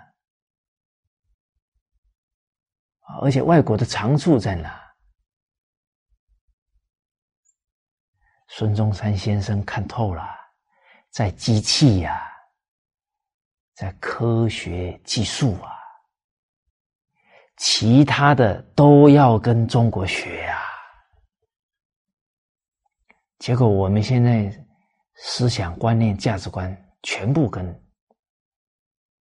[3.21, 4.81] 而且外国的长处在哪？
[8.47, 10.23] 孙中山先生看透了，
[11.11, 12.27] 在机器呀，
[13.75, 15.71] 在科学技术啊，
[17.57, 20.62] 其他的都要跟中国学啊。
[23.43, 24.49] 结果我们现在
[25.15, 27.77] 思想观念、价值观全部跟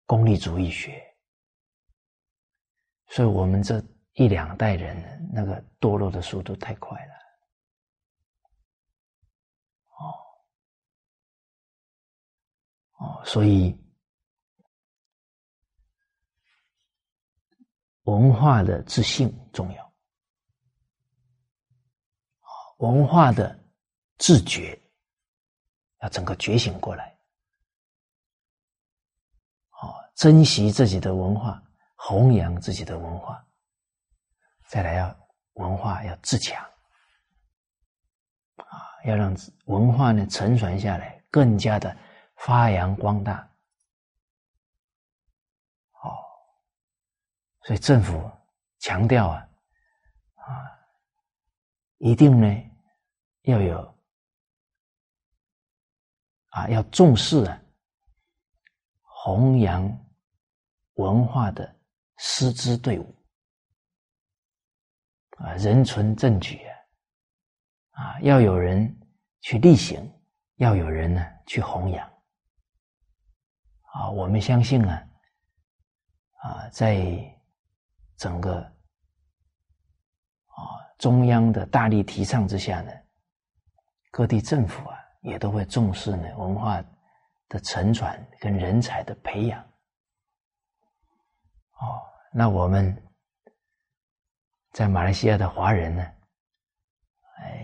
[0.06, 1.02] 功利主义学。
[3.08, 7.12] 所以我们这一两代人，那个堕落的速度太快了。
[9.98, 10.14] 哦，
[13.00, 13.76] 哦，所以
[18.04, 19.92] 文化的自信重要，
[22.78, 23.60] 文化的
[24.22, 24.80] 自觉
[26.00, 27.18] 要整个觉醒过来，
[29.80, 31.60] 哦，珍惜自己的文化。
[31.96, 33.46] 弘扬自己的文化，
[34.66, 36.60] 再来要文化要自强
[38.56, 38.66] 啊，
[39.04, 41.96] 要让文化呢承传下来，更加的
[42.38, 43.38] 发扬光大。
[46.02, 46.10] 哦，
[47.62, 48.28] 所以政府
[48.80, 49.48] 强调啊
[50.34, 50.46] 啊，
[51.98, 52.70] 一定呢
[53.42, 53.91] 要有
[56.52, 57.60] 啊要重视啊
[59.02, 59.86] 弘扬
[60.94, 61.76] 文化的。
[62.24, 63.16] 师资队伍
[65.38, 66.60] 啊，人存正举
[67.90, 68.96] 啊，要有人
[69.40, 70.08] 去力行，
[70.56, 72.08] 要有人呢去弘扬
[73.92, 74.08] 啊。
[74.10, 75.04] 我们相信啊，
[76.42, 77.04] 啊，在
[78.16, 78.60] 整个
[80.46, 80.62] 啊
[80.98, 82.92] 中央的大力提倡之下呢，
[84.12, 86.80] 各地政府啊也都会重视呢文化
[87.48, 89.60] 的承传跟人才的培养。
[91.80, 92.00] 哦。
[92.34, 92.96] 那我们
[94.72, 96.12] 在马来西亚的华人呢，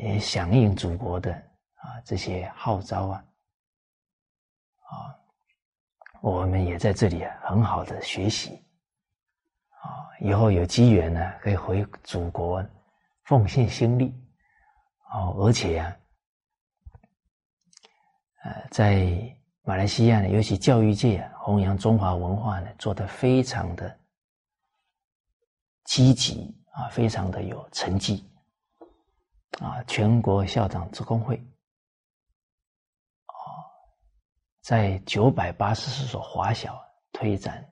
[0.03, 3.24] 也响应祖国的啊这些号召啊，
[4.91, 5.16] 啊，
[6.20, 8.62] 我们也在这里很好的学习，
[9.80, 12.62] 啊，以后有机缘呢可以回祖国
[13.24, 14.14] 奉献心力，
[15.14, 15.97] 哦，而且啊，
[18.70, 19.11] 在
[19.62, 23.99] 马来西亚呢，尤其教育界啊，弘扬中华文化呢，做得非常的。
[25.84, 28.22] 积极啊，非常的有成绩
[29.59, 29.82] 啊！
[29.84, 31.34] 全国校长职工会
[33.24, 33.32] 啊，
[34.61, 36.78] 在九百八十四所华小
[37.11, 37.64] 推展《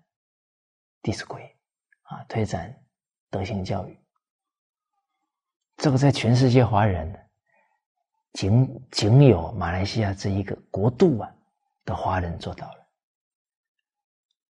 [1.03, 1.43] 弟子规》
[2.15, 2.75] 啊，推展
[3.29, 4.01] 德行教育。
[5.77, 7.26] 这个在全世界华人，
[8.37, 11.35] 仅仅有马来西亚这一个国度啊
[11.87, 12.81] 的华人做到了。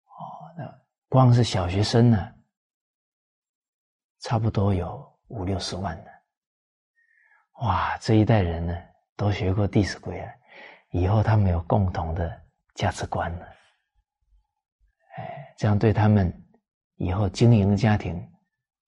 [0.05, 2.36] 哦，那光是小学生呢？
[4.19, 6.11] 差不多有五六十万呢，
[7.63, 7.97] 哇！
[7.97, 8.77] 这一代人呢，
[9.15, 10.32] 都学过《弟子规》啊，
[10.91, 12.39] 以后他们有共同的
[12.75, 13.45] 价值观了，
[15.17, 16.32] 哎，这样对他们
[16.97, 18.15] 以后经营家庭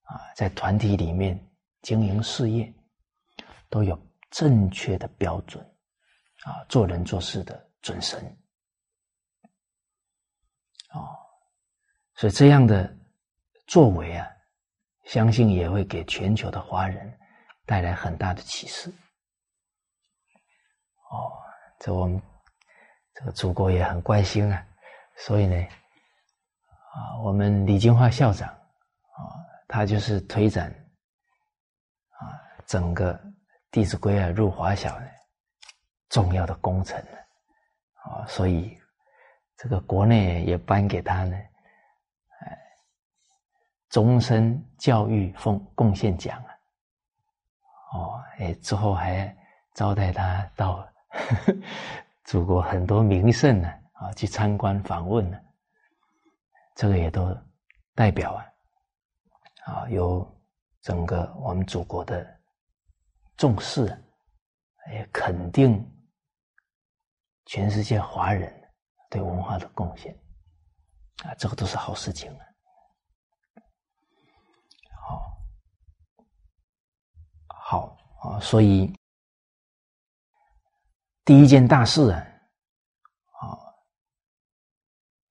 [0.04, 1.44] 啊，在团体里面
[1.82, 2.72] 经营事业，
[3.72, 4.00] 都有
[4.34, 5.64] 正确的标准
[6.44, 8.20] 啊，做人做事的准绳
[10.94, 11.08] 哦，
[12.16, 12.94] 所以这样的
[13.66, 14.28] 作为啊。
[15.06, 17.20] 相信也会给全球的华人
[17.66, 18.90] 带来很大的启示。
[21.12, 21.28] 哦，
[21.78, 22.22] 这我们
[23.14, 24.66] 这个祖国也很关心啊，
[25.18, 29.20] 所以呢，啊，我们李金华校长啊，
[29.68, 30.72] 他就是推展
[32.12, 33.14] 啊整个
[33.74, 35.08] 《弟子规》啊入华小呢
[36.10, 37.18] 重要的工程呢，
[38.04, 38.80] 啊，所以
[39.58, 41.36] 这个国内也颁给他呢，
[42.42, 42.60] 哎，
[43.90, 46.54] 终身教育奉贡献奖啊，
[47.94, 49.36] 哦，哎，之后还
[49.74, 50.88] 招待他到
[52.26, 55.40] 祖国很多名胜呢，啊，去参观访问呢，
[56.76, 57.36] 这个也都
[57.96, 58.46] 代表啊。
[59.66, 60.32] 啊，有
[60.82, 62.40] 整个我们祖国的
[63.44, 63.86] 重视，
[64.94, 65.86] 也肯定
[67.44, 68.50] 全世界华人
[69.10, 70.18] 对文化的贡献，
[71.26, 72.46] 啊，这个都是好事情啊。
[74.96, 75.44] 好，
[77.50, 78.98] 好啊，所以
[81.26, 82.26] 第一件大事啊，
[83.42, 83.60] 啊，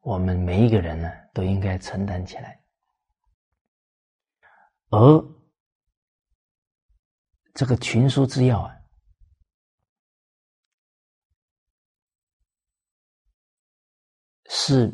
[0.00, 2.62] 我们每一个人呢都应该承担起来。
[4.90, 5.41] 而
[7.54, 8.76] 这个群书之要啊，
[14.48, 14.92] 是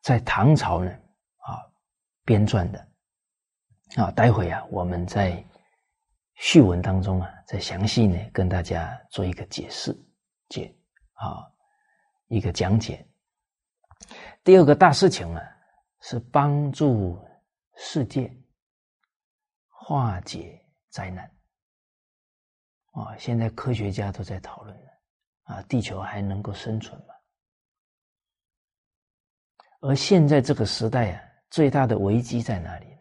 [0.00, 0.90] 在唐朝呢
[1.38, 1.60] 啊
[2.24, 2.88] 编撰的
[3.96, 4.10] 啊。
[4.12, 5.44] 待会啊，我们在
[6.34, 9.94] 序文当中啊，再详细呢跟大家做一个解释
[10.48, 10.74] 解
[11.12, 11.50] 啊
[12.28, 13.06] 一个讲解。
[14.42, 15.40] 第二个大事情呢，
[16.00, 17.22] 是帮助。
[17.76, 18.32] 世界
[19.66, 20.63] 化解
[20.94, 21.28] 灾难
[22.92, 23.16] 啊！
[23.18, 24.90] 现在科学家都在讨论了
[25.42, 27.14] 啊，地球还能够生存吗？
[29.80, 31.20] 而现在这个时代啊，
[31.50, 33.00] 最大的危机在哪里呢？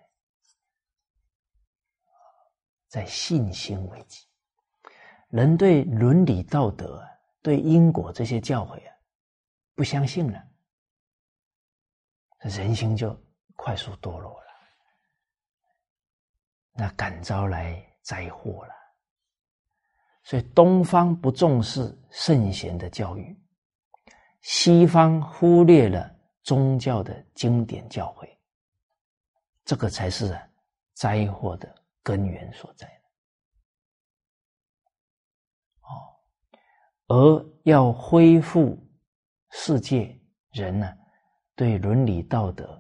[2.88, 4.28] 在信心危机。
[5.30, 7.08] 人对伦理道德、
[7.44, 8.96] 对因果这些教诲啊，
[9.76, 10.44] 不相信了，
[12.40, 13.16] 人心就
[13.56, 14.43] 快速堕落了。
[16.76, 18.74] 那感招来灾祸了，
[20.24, 23.40] 所以东方不重视圣贤的教育，
[24.42, 26.12] 西方忽略了
[26.42, 28.28] 宗教的经典教诲，
[29.64, 30.36] 这个才是
[30.94, 32.88] 灾祸的根源所在。
[35.82, 35.88] 哦，
[37.08, 38.78] 而要恢复
[39.52, 40.20] 世界
[40.52, 40.92] 人呢
[41.56, 42.74] 对伦理道德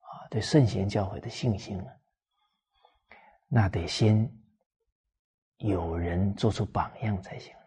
[0.00, 1.90] 啊，对圣贤教诲的信心呢？
[3.48, 4.30] 那得先
[5.56, 7.60] 有人做出榜样才行了。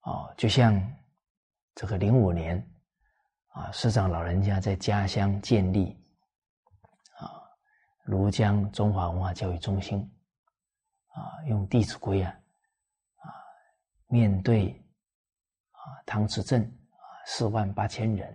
[0.00, 0.80] 哦，就像
[1.74, 2.56] 这个零五年
[3.48, 5.92] 啊，师长老人家在家乡建立
[7.18, 7.42] 啊
[8.06, 10.00] 庐江中华文化教育中心
[11.08, 12.30] 啊，用《弟子规》啊
[13.16, 13.28] 啊，
[14.06, 14.70] 面对
[15.72, 16.96] 啊汤池镇啊
[17.26, 18.32] 四万八千人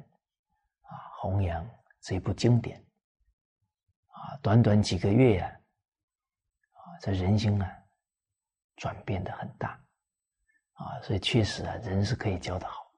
[0.81, 1.67] 啊弘扬
[1.99, 2.85] 这部经典。
[4.21, 5.59] 啊，短短几个月呀，
[6.73, 7.77] 啊，这人心啊，
[8.75, 9.79] 转变的很大，
[10.73, 12.93] 啊，所以确实啊，人是可以教的好，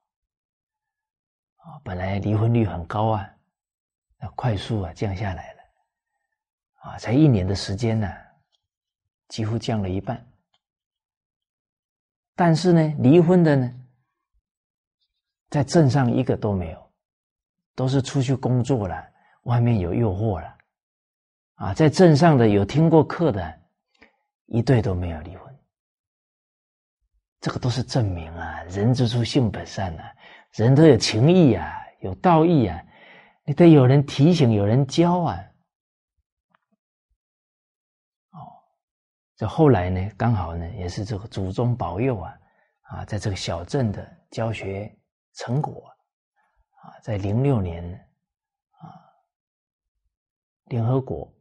[1.56, 3.34] 啊，本来离婚率很高啊，
[4.18, 5.62] 那快速啊降下来了，
[6.80, 8.06] 啊，才一年的时间呢，
[9.28, 10.30] 几乎降了一半，
[12.36, 13.74] 但是呢，离婚的呢，
[15.48, 16.92] 在镇上一个都没有，
[17.74, 19.10] 都是出去工作了，
[19.44, 20.53] 外面有诱惑了。
[21.54, 23.60] 啊，在镇上的有听过课的，
[24.46, 25.54] 一对都没有离婚。
[27.40, 30.12] 这个都是证明啊，人之初性本善啊，
[30.52, 32.82] 人都有情义啊，有道义啊，
[33.44, 35.38] 你得有人提醒，有人教啊。
[38.30, 38.38] 哦，
[39.36, 42.38] 这后来呢，刚好呢，也是这个祖宗保佑啊，
[42.80, 44.92] 啊，在这个小镇的教学
[45.34, 45.86] 成果，
[46.82, 47.84] 啊，在零六年，
[48.78, 48.88] 啊，
[50.64, 51.32] 联合国。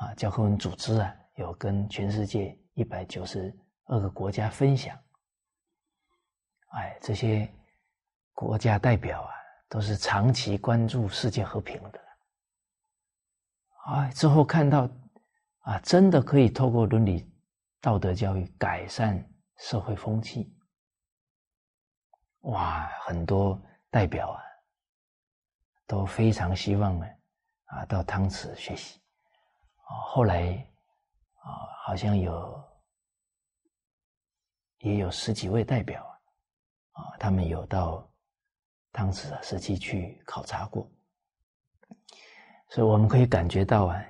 [0.00, 4.98] 啊，教科文组织啊，有跟全世界一百九十二个国家分享。
[6.68, 7.46] 哎，这些
[8.32, 9.30] 国家代表啊，
[9.68, 12.00] 都是长期关注世界和平的。
[13.88, 14.88] 哎，之后看到
[15.58, 17.30] 啊，真的可以透过伦理
[17.78, 19.22] 道德教育改善
[19.58, 20.56] 社会风气。
[22.44, 24.42] 哇，很多代表啊，
[25.86, 27.06] 都非常希望呢，
[27.64, 28.98] 啊，到汤池学习。
[29.92, 30.52] 后来，
[31.34, 32.64] 啊，好像有
[34.78, 36.04] 也有十几位代表
[36.92, 38.08] 啊，他们有到
[38.92, 40.88] 当时啊实际去考察过，
[42.68, 44.04] 所以我们可以感觉到啊，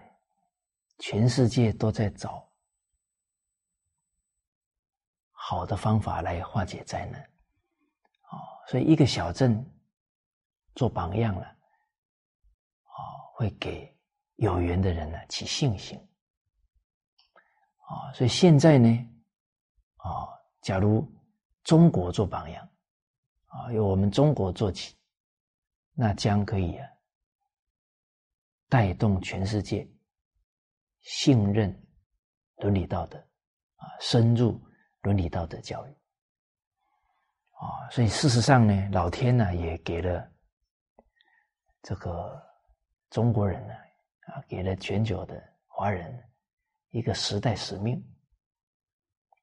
[0.98, 2.46] 全世界都在找
[5.30, 7.20] 好的方法来化解灾难，
[8.22, 9.64] 啊，所以一个小镇
[10.74, 11.46] 做榜样了，
[12.84, 12.96] 啊，
[13.34, 13.89] 会给
[14.40, 15.98] 有缘的人呢起信心。
[17.86, 18.88] 啊，所以现在呢，
[19.96, 20.28] 啊，
[20.62, 21.06] 假如
[21.62, 22.68] 中国做榜样，
[23.46, 24.96] 啊，由我们中国做起，
[25.92, 26.88] 那将可以啊，
[28.68, 29.86] 带动全世界
[31.00, 31.70] 信任
[32.56, 33.18] 伦理道德，
[33.76, 34.58] 啊，深入
[35.02, 35.90] 伦理道德教育。
[37.50, 40.26] 啊，所以事实上呢，老天呢也给了
[41.82, 42.40] 这个
[43.10, 43.74] 中国人呢，
[44.26, 46.26] 啊给了全球的华人。
[46.92, 48.04] 一个时代使命，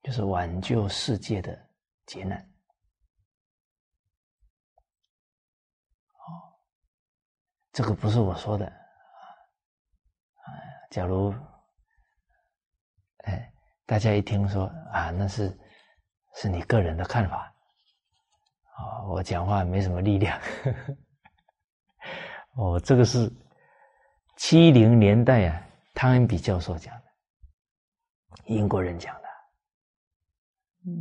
[0.04, 1.58] 就是挽救世界的
[2.06, 2.38] 劫难。
[6.12, 6.60] 哦，
[7.72, 8.76] 这个不是我说的啊。
[10.92, 11.34] 假如
[13.20, 13.50] 哎，
[13.86, 15.58] 大家一听说啊，那是
[16.36, 17.56] 是你个人的看法
[18.76, 20.38] 啊，我讲话没什么力量。
[22.56, 23.32] 哦，这个是
[24.38, 27.04] 七零年代啊，汤恩比教授讲的。
[28.46, 29.28] 英国人讲的，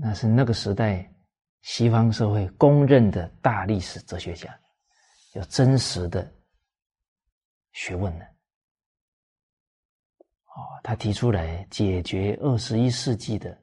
[0.00, 1.08] 那是那个时代
[1.60, 4.58] 西方社会公认的大历史哲学家，
[5.34, 6.32] 有真实的
[7.72, 8.24] 学问呢。
[10.46, 13.56] 哦，他提出来解决二十一世纪的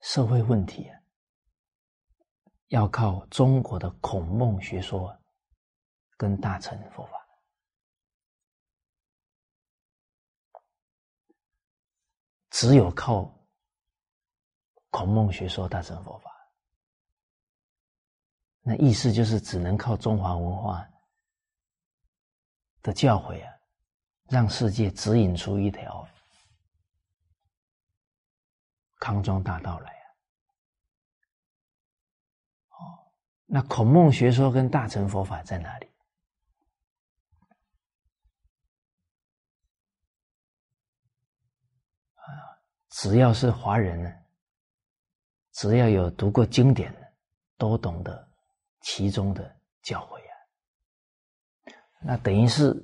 [0.00, 0.98] 社会问题啊，
[2.68, 5.16] 要靠中国的孔孟学说
[6.16, 7.19] 跟大乘佛法。
[12.50, 13.32] 只有靠
[14.90, 16.30] 孔孟学说大乘佛法，
[18.62, 20.86] 那意思就是只能靠中华文化
[22.82, 23.52] 的教诲啊，
[24.28, 26.06] 让世界指引出一条
[28.98, 30.04] 康庄大道来啊！
[32.70, 33.12] 哦，
[33.46, 35.89] 那孔孟学说跟大乘佛法在哪里？
[43.00, 44.12] 只要是华人呢，
[45.52, 47.12] 只要有读过经典的，
[47.56, 48.28] 都懂得
[48.82, 51.72] 其中的教诲啊。
[52.02, 52.76] 那等于是，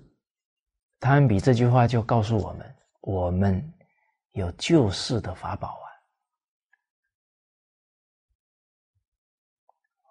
[1.00, 3.74] 他们比这句话就告诉我们：我们
[4.30, 5.84] 有救世的法宝啊！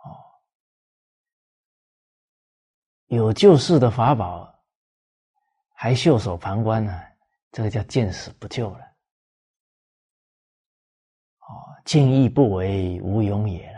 [0.03, 0.21] 哦，
[3.07, 4.53] 有救世的法宝，
[5.73, 7.01] 还袖手旁观呢？
[7.51, 8.84] 这个叫见死不救了。
[11.85, 13.71] 见义不为，无勇也；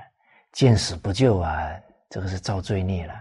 [0.53, 1.80] 见死不救啊，
[2.10, 3.14] 这个是造罪孽了。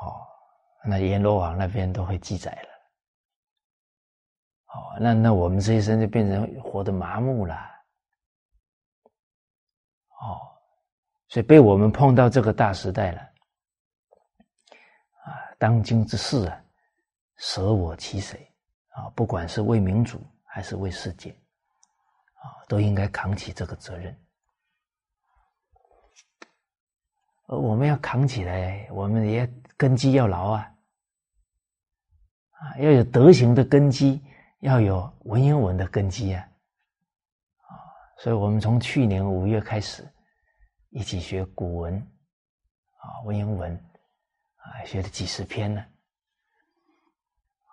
[0.00, 0.26] 哦，
[0.84, 2.68] 那阎罗王那边都会记载了。
[4.68, 7.54] 哦，那那我们这一生就变成活的麻木了。
[10.20, 10.40] 哦，
[11.28, 13.20] 所以被我们碰到这个大时代了。
[15.24, 16.64] 啊，当今之事啊，
[17.36, 18.50] 舍我其谁
[18.88, 19.10] 啊？
[19.10, 21.38] 不管是为民主还是为世界。
[22.68, 24.14] 都应该扛起这个责任，
[27.46, 30.70] 而我们要扛起来，我们也根基要牢啊，
[32.50, 34.22] 啊，要有德行的根基，
[34.60, 36.46] 要有文言文的根基啊，
[37.62, 37.72] 啊，
[38.18, 40.06] 所以我们从去年五月开始
[40.90, 41.96] 一起学古文，
[42.98, 43.74] 啊，文言文，
[44.56, 45.80] 啊，学了几十篇呢，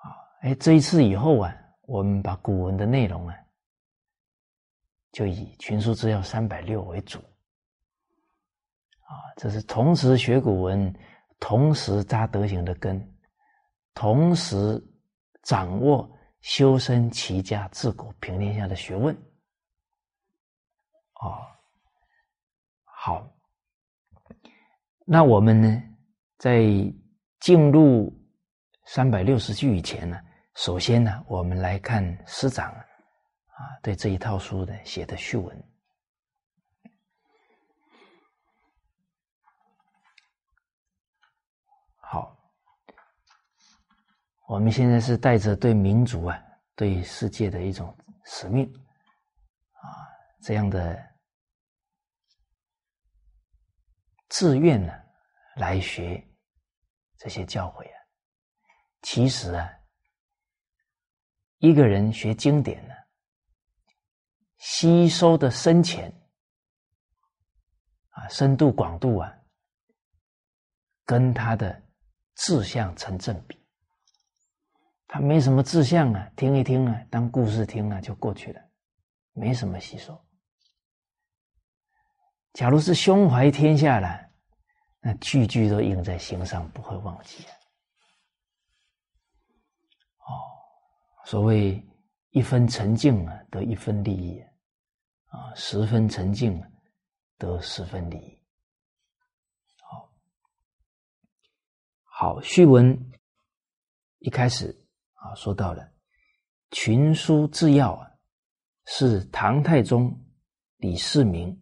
[0.02, 3.38] 啊，哎，这一次以后啊，我们把古文的内容啊。
[5.16, 7.20] 就以群书治要三百六为主，
[9.00, 10.94] 啊，这是同时学古文，
[11.40, 13.02] 同时扎德行的根，
[13.94, 14.78] 同时
[15.42, 16.06] 掌握
[16.42, 19.16] 修身齐家治国平天下的学问，
[21.22, 21.48] 哦，
[22.84, 23.26] 好，
[25.06, 25.82] 那我们呢，
[26.40, 26.60] 在
[27.40, 28.14] 进入
[28.84, 30.20] 三百六十句以前呢，
[30.56, 32.76] 首先呢，我们来看师长。
[33.56, 35.74] 啊，对这一套书的写的序文，
[41.96, 42.38] 好，
[44.48, 46.38] 我们现在是带着对民族啊、
[46.76, 48.70] 对世界的一种使命
[49.72, 49.88] 啊
[50.42, 51.02] 这样的
[54.28, 54.94] 自愿呢
[55.56, 56.22] 来学
[57.18, 57.98] 这些教诲啊。
[59.02, 59.72] 其实啊，
[61.60, 62.95] 一个人学经典呢。
[64.58, 66.12] 吸收的深浅
[68.10, 69.34] 啊，深度广度啊，
[71.06, 71.84] 跟他的
[72.36, 73.60] 志向成正比。
[75.08, 78.62] 他没什么志向啊，听一听啊，当故事听了就过去了，
[79.34, 80.20] 没什么吸收。
[82.54, 84.30] 假如是胸怀天下了，
[85.00, 87.46] 那句句都印在心上，不会忘记。
[90.20, 90.26] 哦，
[91.26, 91.86] 所谓
[92.36, 94.42] 一分沉静啊，得一分利益
[95.28, 96.62] 啊；十分沉静，
[97.38, 98.44] 得十分利益。
[99.80, 100.12] 好，
[102.04, 102.94] 好，序文
[104.20, 104.68] 一开始
[105.14, 105.82] 啊，说到了
[106.72, 108.12] 《群书治要》啊，
[108.84, 110.14] 是唐太宗
[110.76, 111.58] 李世民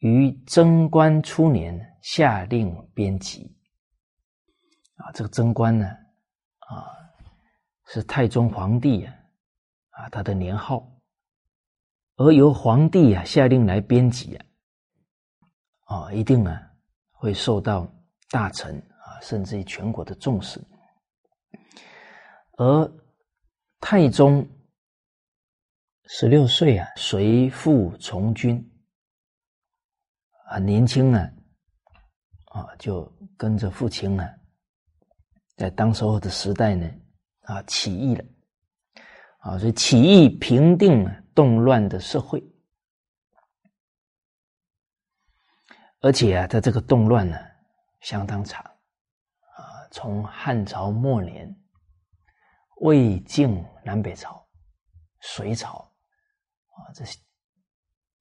[0.00, 3.56] 于贞观初年下令编辑
[4.96, 5.88] 啊，这个贞观呢
[6.58, 6.84] 啊。
[7.90, 9.17] 是太宗皇帝啊，
[9.98, 10.88] 啊，他的年号，
[12.14, 14.46] 而由皇帝啊下令来编辑啊，
[15.86, 16.70] 啊，一定啊
[17.10, 17.92] 会受到
[18.30, 20.64] 大臣啊，甚至于全国的重视。
[22.58, 22.92] 而
[23.80, 24.48] 太宗
[26.04, 28.64] 十六岁啊，随父从军，
[30.46, 31.28] 啊，年轻啊，
[32.52, 34.32] 啊，就跟着父亲啊，
[35.56, 36.88] 在当时候的时代呢。
[37.48, 38.22] 啊，起义了，
[39.48, 42.42] 啊，所以起义平定了动乱的社会，
[46.00, 47.38] 而且啊，在这个动乱呢
[48.02, 51.48] 相当长，啊，从汉朝末年、
[52.82, 54.46] 魏晋南北朝、
[55.20, 57.04] 隋朝，啊，这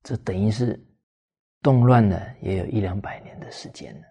[0.04, 0.82] 这等于是
[1.62, 4.08] 动乱呢也有一两百年的时间了，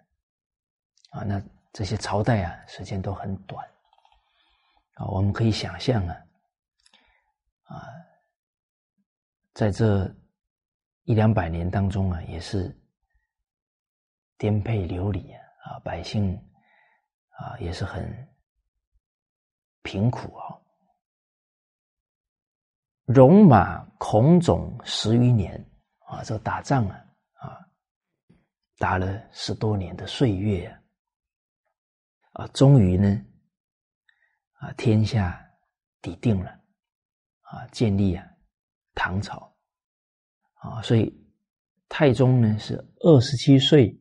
[1.19, 1.41] 啊，那
[1.73, 3.65] 这些朝代啊，时间都很短。
[4.93, 6.15] 啊，我们可以想象啊，
[7.67, 7.87] 啊，
[9.53, 10.09] 在这
[11.03, 12.75] 一两百年当中啊，也是
[14.37, 16.35] 颠沛流离啊，啊，百姓
[17.29, 18.05] 啊也是很
[19.83, 20.55] 贫苦啊。
[23.05, 25.63] 戎马孔种十余年
[26.07, 27.67] 啊，这打仗啊，啊，
[28.77, 30.65] 打了十多年的岁月
[32.33, 33.23] 啊，啊，终于呢。
[34.59, 35.39] 啊，天下
[36.01, 36.56] 底定了，
[37.49, 38.25] 啊，建立啊
[38.93, 39.55] 唐朝，
[40.55, 41.13] 啊，所以
[41.89, 43.99] 太宗呢是二十七岁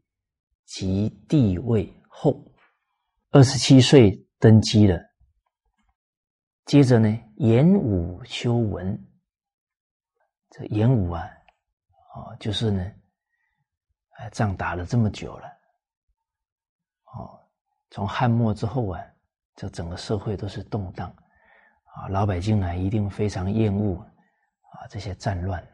[0.65, 2.45] 即帝位后，
[3.31, 5.01] 二十七岁登基了。
[6.65, 8.99] 接着呢，演武修文，
[10.51, 11.29] 这演武啊，
[12.15, 12.83] 哦，就是呢，
[14.19, 15.49] 哎，仗打了这么久了，
[17.15, 17.41] 哦，
[17.91, 19.03] 从汉末之后啊。
[19.59, 21.17] 这整个社会都是动荡，
[21.97, 25.67] 啊，老百姓啊一定非常厌恶啊这些战乱，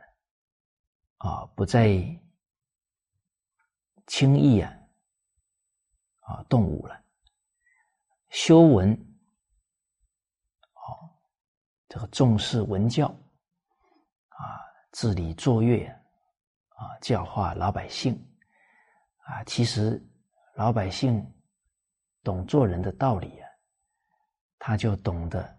[1.17, 1.89] 啊，不再
[4.07, 4.73] 轻易啊
[6.21, 7.03] 啊动武了。
[8.31, 8.93] 修文，
[10.75, 11.11] 哦，
[11.89, 13.09] 这个重视文教，
[14.29, 14.63] 啊，
[14.93, 15.85] 治理作乐，
[16.69, 18.15] 啊，教化老百姓，
[19.25, 20.01] 啊，其实
[20.55, 21.21] 老百姓
[22.23, 23.49] 懂做人的道理啊。
[24.65, 25.59] 他就懂得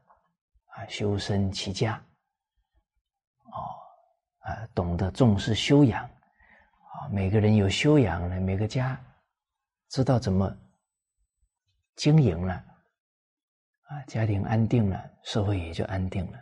[0.76, 2.04] 啊修身齐家，
[3.46, 3.58] 哦
[4.40, 9.00] 啊懂得重视修养，啊每个人有修养了，每个家
[9.90, 10.52] 知道怎么
[11.96, 12.54] 经营了，
[13.84, 16.38] 啊家庭安定了，社会也就安定了，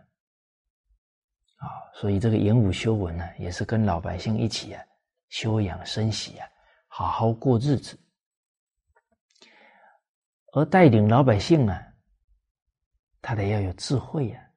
[1.58, 4.82] 啊所以这个演武修文呢，也是跟老百姓一起啊
[5.28, 6.48] 修养生息啊，
[6.88, 8.00] 好好过日子，
[10.54, 11.88] 而带领老百姓啊。
[13.24, 14.52] 他得要有智慧呀，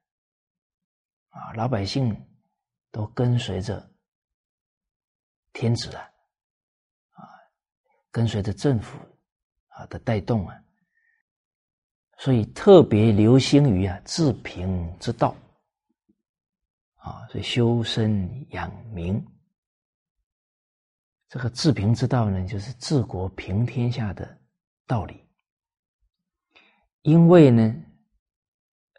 [1.29, 2.19] 啊，老百姓
[2.89, 3.87] 都跟随着
[5.53, 6.01] 天子啊，
[7.11, 7.21] 啊，
[8.09, 8.97] 跟随着政府
[9.67, 10.59] 啊的带动啊，
[12.17, 15.35] 所以特别流行于啊治平之道，
[16.95, 19.23] 啊，所以修身养民，
[21.29, 24.41] 这个治平之道呢，就是治国平天下的
[24.87, 25.23] 道理，
[27.03, 27.71] 因为呢。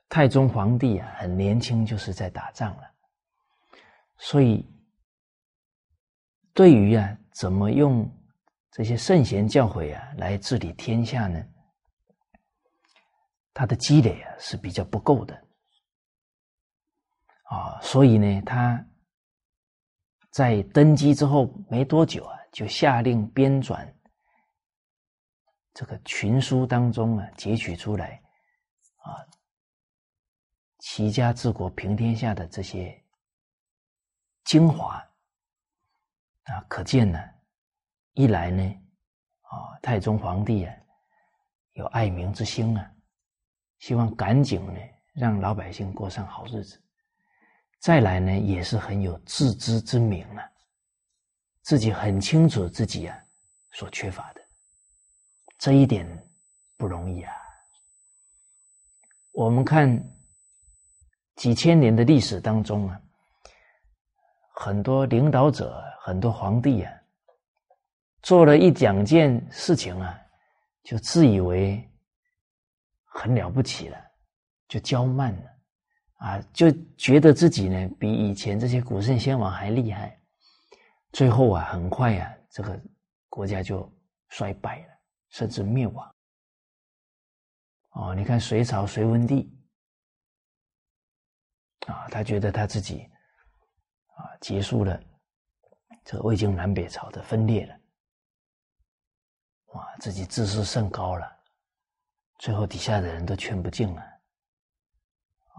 [0.09, 2.95] 太宗皇帝啊，很年轻就是在打仗了，
[4.19, 4.65] 所以
[6.55, 8.09] 对于啊，怎么用
[8.71, 11.45] 这些圣贤教诲啊来治理天下呢？
[13.53, 15.35] 他的积累啊是比较不够的
[17.45, 18.87] 啊，所以呢，他
[20.31, 23.93] 在登基之后没多久啊，就下令编纂
[25.75, 28.23] 这个群书当中啊，截取出来
[28.99, 29.27] 啊。
[30.79, 33.03] 齐家治国平天下的这些
[34.45, 34.97] 精华
[36.45, 37.19] 啊，可见呢，
[38.13, 38.63] 一来呢，
[39.43, 40.75] 啊，太宗皇帝啊，
[41.73, 42.91] 有爱民之心啊，
[43.79, 44.81] 希望赶紧呢，
[45.15, 46.79] 让老百姓过上好日子；
[47.81, 50.49] 再来呢，也是很有自知之明啊，
[51.63, 53.19] 自己很清楚自己啊
[53.73, 54.41] 所缺乏的。
[55.59, 56.07] 这一点
[56.77, 57.33] 不容易啊。
[59.33, 59.89] 我们看
[61.37, 63.01] 几千年的历史当中啊，
[64.55, 66.93] 很多领导者、很多皇帝啊，
[68.23, 70.19] 做了一两件事情啊，
[70.83, 71.83] 就自以为
[73.05, 73.99] 很了不起了，
[74.69, 75.51] 就骄慢了
[76.17, 80.19] 啊，就觉得自己呢比以前这些古圣先王还厉害，
[81.13, 82.81] 最后啊，很快啊，这个
[83.29, 83.91] 国家就
[84.31, 84.87] 衰败了，
[85.29, 86.15] 甚至灭亡。
[87.91, 89.55] 哦，你看隋朝隋文帝
[91.87, 93.11] 啊，他觉得他自己
[94.17, 95.01] 啊结束了
[96.05, 97.81] 这个魏晋南北朝的分裂了，
[99.75, 101.37] 哇，自己自视甚高了，
[102.39, 104.03] 最后底下的人都劝不进了。
[105.55, 105.59] 哦，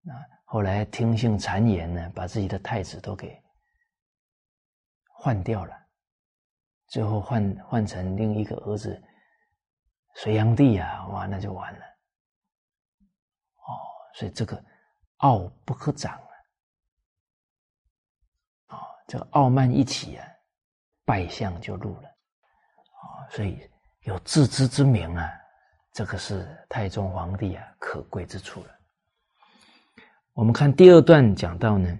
[0.00, 0.12] 那
[0.44, 3.42] 后来听信谗言呢，把自己的太子都给
[5.06, 5.74] 换掉了，
[6.88, 9.02] 最后换换成另一个儿子。
[10.16, 11.80] 隋炀帝啊，哇，那就完了。
[13.56, 13.72] 哦，
[14.14, 14.62] 所以这个
[15.22, 16.12] 傲不可长
[18.68, 20.26] 啊，哦，这个傲慢一起啊，
[21.04, 22.08] 败相就露了。
[22.08, 23.58] 哦，所以
[24.02, 25.30] 有自知之明啊，
[25.92, 28.70] 这个是太宗皇帝啊可贵之处了。
[30.32, 31.98] 我们看第二段讲到呢，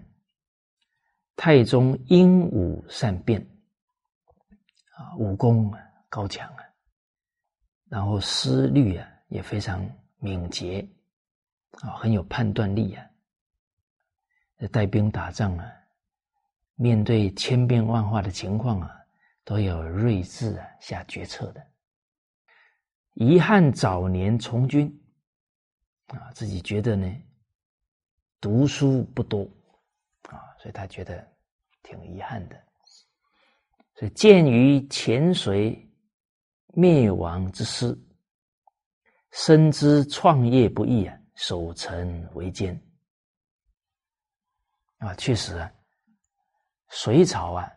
[1.36, 3.40] 太宗英武善变，
[4.96, 6.64] 啊，武功啊高强啊。
[7.88, 10.84] 然后思虑啊也非常敏捷
[11.82, 13.06] 啊，很有判断力啊。
[14.68, 15.70] 带兵打仗啊，
[16.74, 18.90] 面对千变万化的情况啊，
[19.44, 21.66] 都有睿智啊下决策的。
[23.14, 24.88] 遗憾早年从军
[26.08, 27.10] 啊，自己觉得呢
[28.40, 29.42] 读书不多
[30.28, 31.26] 啊，所以他觉得
[31.82, 32.56] 挺遗憾的。
[33.94, 35.88] 所以鉴于潜水。
[36.74, 37.94] 灭亡之师，
[39.30, 42.74] 深知创业不易啊，守成为艰
[45.03, 45.72] 啊，确实啊，
[46.88, 47.70] 隋朝啊，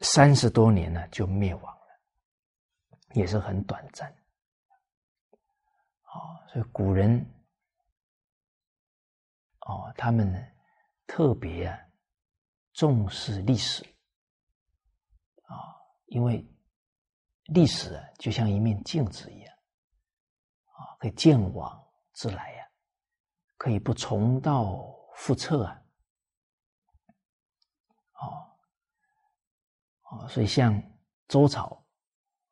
[0.00, 2.00] 三十多年呢就灭亡了，
[3.14, 4.10] 也是很短暂。
[6.02, 7.18] 啊，所以古人
[9.60, 10.56] 哦，他们
[11.06, 11.78] 特别啊
[12.72, 13.84] 重视历史
[15.44, 15.56] 啊，
[16.06, 16.44] 因为。
[17.50, 19.56] 历史啊，就像一面镜子一样，
[20.66, 21.82] 啊，可以见往
[22.12, 22.68] 知来呀，
[23.56, 25.82] 可以不重蹈覆辙啊，
[28.20, 28.52] 哦，
[30.10, 30.82] 啊，所以像
[31.26, 31.84] 周朝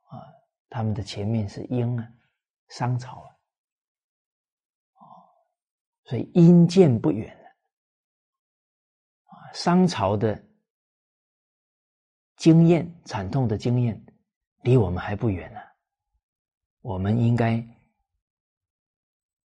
[0.08, 0.20] 啊，
[0.68, 2.12] 他们的前面是殷啊，
[2.68, 5.00] 商朝啊，
[6.04, 7.48] 所以殷见不远了，
[9.24, 10.44] 啊，商朝的
[12.36, 14.02] 经验，惨痛的经验。
[14.62, 15.60] 离我们还不远呢，
[16.80, 17.64] 我们应该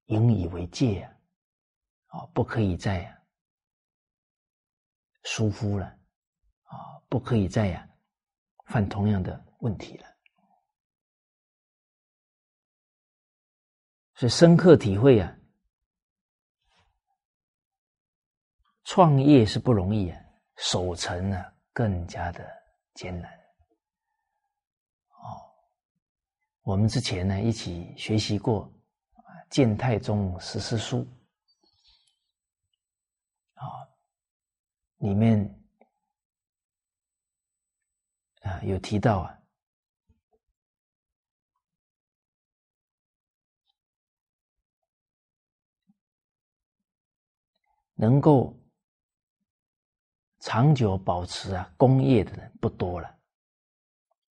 [0.06, 1.02] 引以为戒
[2.06, 2.20] 啊！
[2.20, 3.22] 啊，不可以再
[5.24, 5.86] 疏忽了
[6.62, 7.86] 啊，不可以再呀
[8.70, 10.06] 犯同样的问题了。
[14.14, 15.36] 所以深刻体会啊，
[18.84, 20.20] 创业是不容易啊，
[20.56, 21.42] 守成呢
[21.72, 22.48] 更加的
[22.94, 23.32] 艰难。
[25.08, 25.24] 哦
[26.60, 28.62] 我们之前呢一起学习过
[29.14, 30.98] 啊《建太宗十四书》
[33.54, 33.64] 啊，
[34.98, 35.59] 里面
[38.50, 39.38] 啊有提到啊，
[47.94, 48.58] 能够
[50.40, 53.08] 长久保持啊功业的人不多了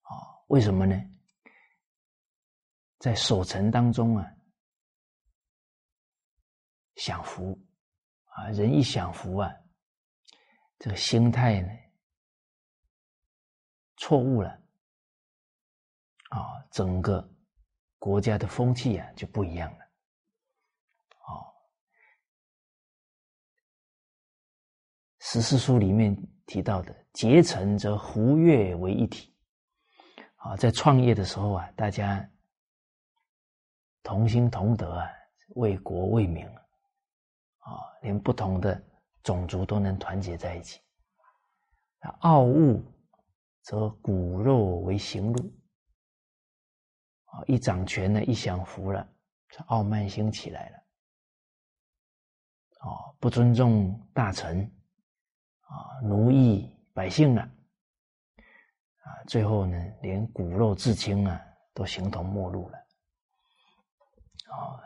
[0.01, 0.11] 啊？
[0.47, 0.95] 为什么呢？
[2.97, 4.29] 在守城当中啊，
[6.95, 7.57] 享福
[8.25, 9.49] 啊，人一享福啊，
[10.79, 11.69] 这个心态呢
[13.99, 14.49] 错误了
[16.29, 17.29] 啊，整个
[17.99, 19.85] 国家的风气啊就不一样了。
[21.27, 21.45] 哦，
[25.19, 26.15] 十四书里面
[26.47, 29.35] 提到的结成则胡越为一体
[30.37, 32.27] 啊，在创业的时候啊，大家。
[34.01, 35.07] 同心同德啊，
[35.55, 38.81] 为国为民啊，连不同的
[39.21, 40.79] 种族都能团结在一起。
[42.21, 42.81] 傲物
[43.61, 45.53] 则骨肉为行路
[47.25, 49.07] 啊，一掌权呢，一享福了，
[49.49, 50.77] 这傲慢心起来了。
[52.81, 54.61] 哦，不尊重大臣
[55.61, 61.39] 啊，奴役百姓了啊，最后呢，连骨肉至亲啊，
[61.73, 62.77] 都形同陌路了。
[64.49, 64.81] 啊，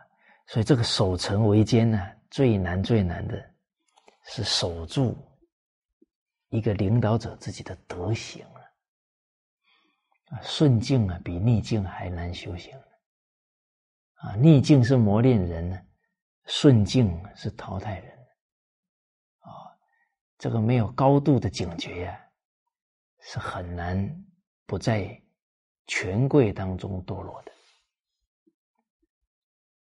[0.47, 1.99] 所以这个守成为艰呢，
[2.29, 3.55] 最难最难的
[4.25, 5.15] 是守住
[6.49, 8.45] 一个领导者自己的德行。
[10.41, 12.75] 顺境啊，比逆境还难修行。
[14.15, 15.79] 啊，逆境是磨练人呢，
[16.45, 18.11] 顺境是淘汰人。
[19.39, 19.51] 啊，
[20.37, 22.19] 这个没有高度的警觉呀，
[23.19, 24.25] 是很难
[24.65, 25.21] 不在
[25.87, 27.51] 权贵当中堕落的。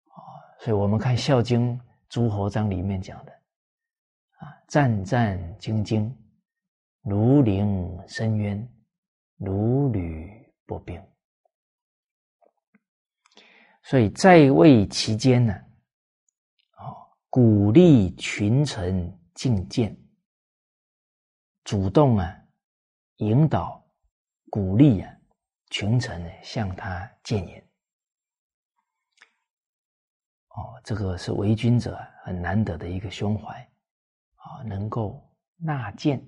[0.09, 0.19] 啊，
[0.59, 1.77] 所以我们看《孝经·
[2.09, 3.31] 诸侯章》里面讲的，
[4.39, 6.13] 啊，战战兢兢，
[7.01, 8.69] 如临深渊，
[9.37, 11.01] 如履薄冰。
[13.83, 15.53] 所以在位期间呢，
[16.71, 16.91] 啊，
[17.29, 19.97] 鼓励群臣进谏，
[21.63, 22.37] 主动啊，
[23.17, 23.81] 引导、
[24.49, 25.17] 鼓励啊，
[25.69, 27.63] 群臣呢向他谏言。
[30.49, 33.61] 哦，这个是为君者很难得的一个胸怀，
[34.35, 36.21] 啊，能够纳谏，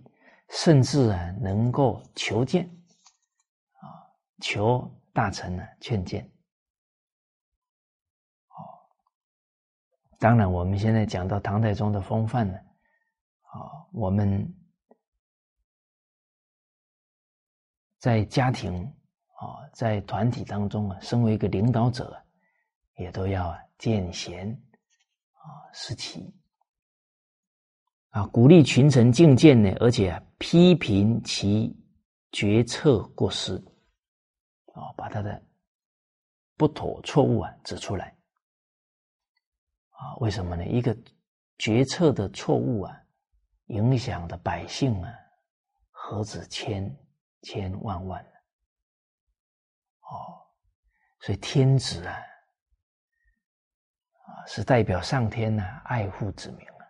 [0.50, 2.79] 甚至啊，能够求谏，啊，
[4.40, 6.24] 求大臣呢劝谏。
[8.50, 8.64] 哦
[10.20, 12.58] 当然，我们现在讲到唐太宗的风范呢，
[13.44, 14.54] 啊，我们
[18.00, 22.22] 在家庭啊，在团体当中啊，身为一个领导者，
[22.98, 24.52] 也都要见贤
[25.32, 26.34] 啊，思齐
[28.10, 31.74] 啊，鼓励群臣进谏呢，而且批评其
[32.34, 33.58] 决策过失
[34.80, 35.44] 啊，把他的
[36.56, 38.16] 不妥错误啊指出来。
[39.90, 40.66] 啊，为什么呢？
[40.66, 40.98] 一个
[41.58, 43.04] 决策的错误啊，
[43.66, 45.14] 影响的百姓啊，
[45.92, 46.98] 何止千
[47.42, 48.30] 千万万呢？
[50.00, 50.40] 哦，
[51.20, 52.14] 所以天子啊，
[54.24, 56.86] 啊，是代表上天呢爱护子民啊，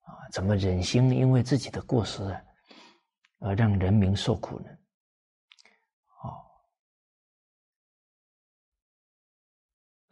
[0.00, 2.42] 啊，怎么忍心因为自己的过失啊，
[3.40, 4.70] 而让人民受苦呢？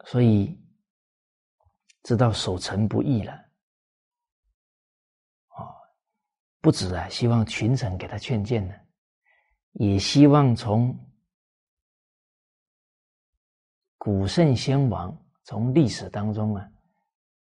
[0.07, 0.55] 所以。
[2.03, 3.33] 知道守成不易了，
[5.47, 5.75] 啊，
[6.61, 8.73] 不止啊，希望群臣给他劝谏呢，
[9.73, 10.97] 也希望从
[13.97, 16.65] 古圣先王从历史当中啊，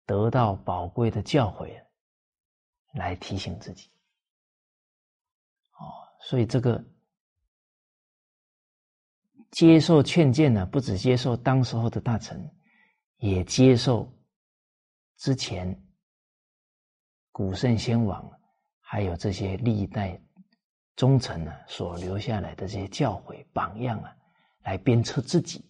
[0.04, 1.80] 得到宝贵的教诲，
[2.94, 3.88] 来提醒自己。
[5.78, 5.86] 哦，
[6.22, 6.84] 所以这个
[9.50, 12.50] 接受劝谏呢，不只接受当时候的大臣，
[13.18, 14.10] 也接受。
[15.16, 15.78] 之前，
[17.30, 18.30] 古圣先王
[18.80, 20.18] 还有这些历代
[20.96, 24.16] 忠臣呢，所留下来的这些教诲榜样啊，
[24.62, 25.62] 来鞭策自己，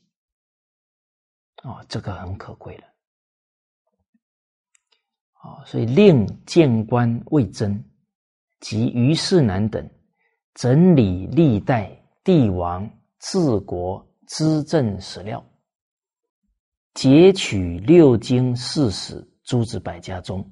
[1.64, 2.84] 哦，这个很可贵了。
[5.42, 7.82] 哦，所以令谏官魏征
[8.60, 9.90] 及虞世南等
[10.54, 11.90] 整理历代
[12.22, 12.88] 帝王
[13.20, 15.44] 治国资政史料，
[16.94, 19.26] 截取六经四史。
[19.42, 20.48] 诸子百家中，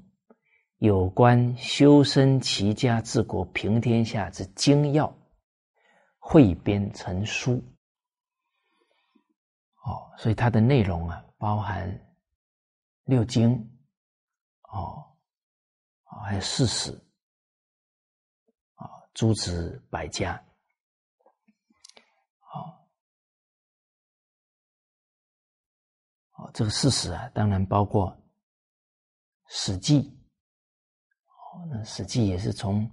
[0.79, 5.17] 有关修身齐家治国平天下之精要，
[6.19, 7.63] 汇编成书。
[9.85, 11.89] 哦，所以它的内容啊，包含
[13.05, 13.53] 六经，
[14.63, 15.17] 哦，
[16.03, 16.91] 还有四史，
[18.75, 20.45] 啊，诸子百家，
[22.41, 22.85] 好，
[26.39, 28.11] 哦，这个事实啊，当然包括。
[29.51, 32.87] 《史记》哦，那《史记》也是从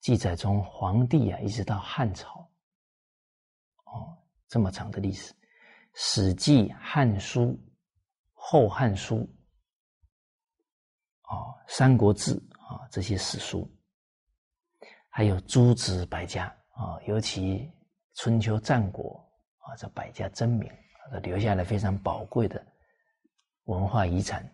[0.00, 2.46] 记载从黄帝啊，一直到汉朝，
[3.86, 4.14] 哦，
[4.46, 5.32] 这么长的历史，
[5.94, 7.40] 《史记》《汉书》
[8.34, 9.16] 《后汉书》
[11.34, 13.66] 哦，《三国志》啊，这些史书，
[15.08, 17.72] 还有诸子百家啊，尤其
[18.16, 19.26] 春秋战国
[19.60, 20.70] 啊，这百家争鸣，
[21.18, 22.64] 留下了非常宝贵的
[23.64, 24.48] 文化遗产。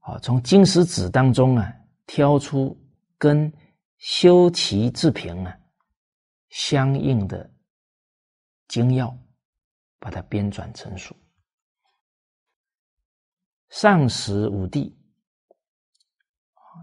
[0.00, 1.72] 好，从经石子当中啊，
[2.06, 2.76] 挑出
[3.16, 3.52] 跟
[3.98, 5.56] 修齐治平啊
[6.48, 7.50] 相应的
[8.68, 9.16] 精要，
[9.98, 11.14] 把它编纂成书。
[13.68, 14.96] 上始武帝，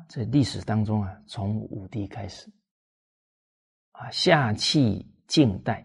[0.08, 2.48] 在历史当中啊，从武帝开始
[3.94, 5.84] 啊，下气静待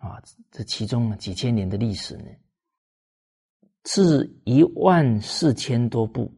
[0.00, 0.20] 啊，
[0.50, 2.24] 这其中几千年的历史呢。
[3.82, 6.30] 至一万四千多部，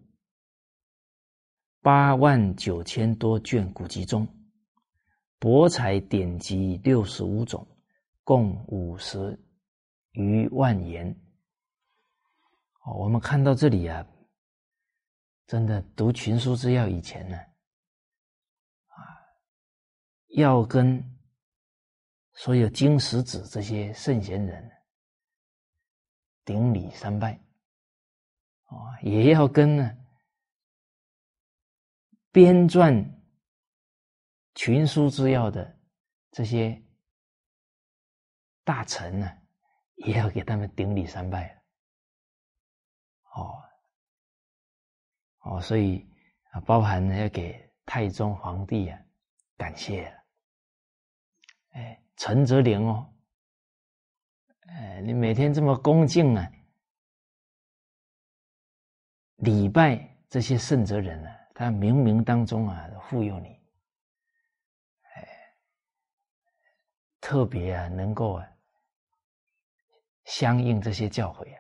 [1.81, 4.29] 八万九千多卷古籍中，
[5.39, 7.67] 博采典籍六十五种，
[8.23, 9.39] 共五十
[10.13, 11.11] 余万言。
[12.85, 14.07] 哦，我们看到这里啊，
[15.47, 17.37] 真的读《群书之要》以前呢，
[18.87, 18.97] 啊，
[20.37, 21.12] 要跟
[22.35, 24.71] 所有经史子这些圣贤人
[26.45, 27.33] 顶礼三拜，
[28.65, 29.97] 啊，也要跟呢
[32.31, 32.93] 编撰
[34.55, 35.79] 《群书之要》的
[36.31, 36.83] 这些
[38.65, 39.31] 大臣呢，
[39.97, 41.63] 也要给他们顶礼三拜。
[43.35, 43.63] 哦，
[45.41, 46.09] 哦，所以
[46.51, 48.99] 啊，包含呢要给太宗皇帝啊
[49.57, 50.25] 感谢了。
[51.71, 53.13] 哎，陈泽林哦，
[54.69, 56.49] 哎，你每天这么恭敬啊，
[59.39, 63.49] 礼拜这些圣哲人呢，他冥冥当中啊护佑你，
[65.17, 65.29] 哎，
[67.21, 68.49] 特别啊能够啊
[70.23, 71.59] 相应这些教诲啊。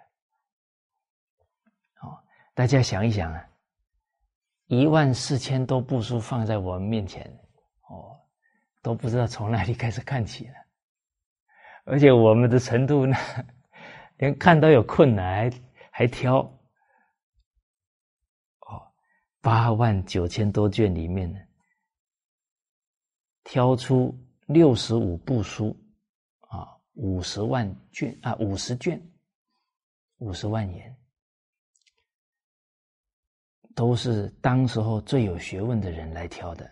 [2.02, 3.50] 哦大家想一想啊，
[4.66, 7.26] 一万四千多部书放在我们面前，
[7.88, 8.21] 哦，
[8.82, 10.54] 都不知道从哪里开始看起了。
[11.84, 13.16] 而且我们的程度呢，
[14.18, 15.50] 连看都有困难，
[15.90, 16.40] 还还挑。
[18.60, 18.92] 哦，
[19.40, 21.40] 八万九千多卷里面呢，
[23.44, 24.16] 挑出
[24.46, 25.76] 六十五部书，
[26.40, 29.00] 啊，五十万卷啊，五十卷，
[30.18, 30.96] 五十万言。
[33.74, 36.70] 都是当时候最有学问的人来挑的，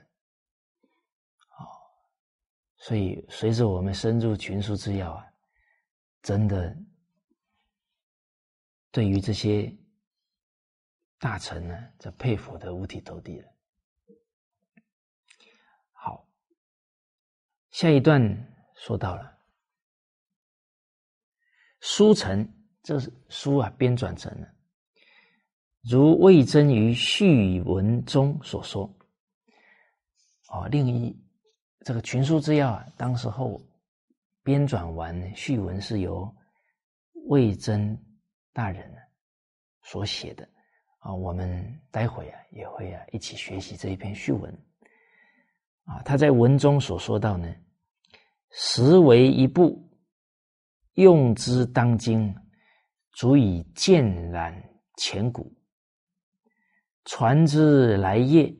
[2.80, 5.24] 所以随着我们深入群书之要啊，
[6.22, 6.74] 真的
[8.90, 9.70] 对于这些
[11.18, 13.48] 大臣呢，这佩服的五体投地了。
[15.92, 16.26] 好，
[17.70, 18.20] 下一段
[18.74, 19.38] 说到了
[21.80, 22.50] 书成，
[22.82, 24.48] 这是书啊编纂成了。
[25.82, 28.84] 如魏征于序文中所说，
[30.48, 31.14] 哦，另一
[31.84, 33.60] 这个群书之要啊，当时候
[34.42, 36.30] 编纂完序文是由
[37.26, 37.98] 魏征
[38.52, 38.94] 大人
[39.82, 40.46] 所写的
[40.98, 41.14] 啊。
[41.14, 44.52] 我们待会啊也会啊一起学习这一篇序文
[45.84, 46.02] 啊。
[46.02, 47.50] 他在文中所说到呢，
[48.50, 49.82] 实为一部，
[50.94, 52.34] 用之当今，
[53.12, 54.62] 足以鉴览
[54.98, 55.50] 前古。
[57.06, 58.54] 传之来业，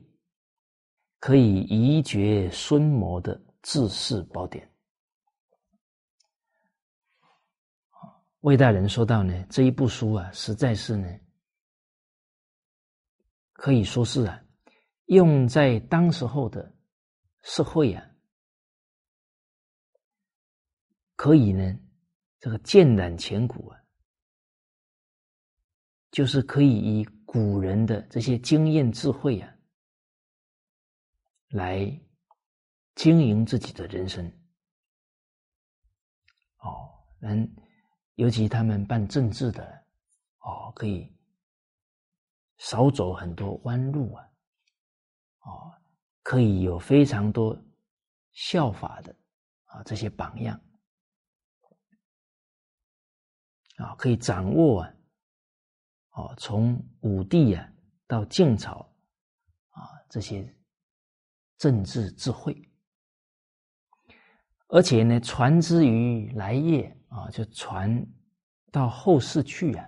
[1.21, 4.67] 可以移绝孙魔的治世宝典。
[8.39, 11.07] 魏大人说到呢，这一部书啊，实在是呢，
[13.53, 14.43] 可以说是啊，
[15.05, 16.75] 用在当时候的
[17.43, 18.03] 社会啊，
[21.15, 21.79] 可以呢，
[22.39, 23.79] 这个鉴览前古啊，
[26.09, 27.07] 就是可以以。
[27.31, 29.55] 古人的这些经验智慧啊，
[31.51, 31.79] 来
[32.95, 34.25] 经营自己的人生。
[36.57, 37.47] 哦，能
[38.15, 39.85] 尤其他们办政治的，
[40.39, 41.11] 哦，可以
[42.57, 44.25] 少走很多弯路啊，
[45.39, 45.73] 哦，
[46.21, 47.57] 可以有非常多
[48.31, 49.15] 效法的
[49.65, 50.61] 啊这些榜样，
[53.77, 54.93] 啊，可以掌握啊。
[56.13, 57.71] 哦，从武帝啊
[58.05, 58.93] 到晋朝
[59.69, 59.79] 啊，
[60.09, 60.43] 这些
[61.61, 62.59] 政治智慧，
[64.69, 68.03] 而且呢，传之于来业啊，就传
[68.71, 69.87] 到后世去啊，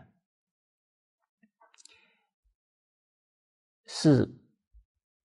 [3.87, 4.31] 是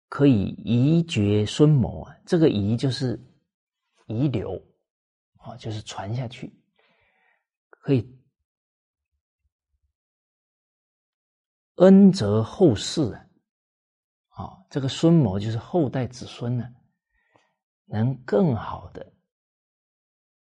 [0.07, 2.15] 可以遗绝孙谋啊。
[2.25, 3.21] 这个遗就是
[4.07, 4.55] 遗留
[5.39, 6.57] 啊，就是传下去，
[7.67, 8.17] 可以。
[11.75, 13.28] 恩泽后世，啊，
[14.69, 16.65] 这个孙谋就是后代子孙呢，
[17.85, 19.03] 能更好的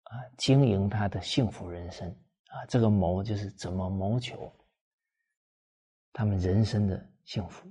[0.03, 2.09] 啊经营他的幸福人生
[2.47, 2.66] 啊。
[2.68, 4.51] 这个谋就是怎么谋求
[6.13, 7.68] 他们人生的幸福。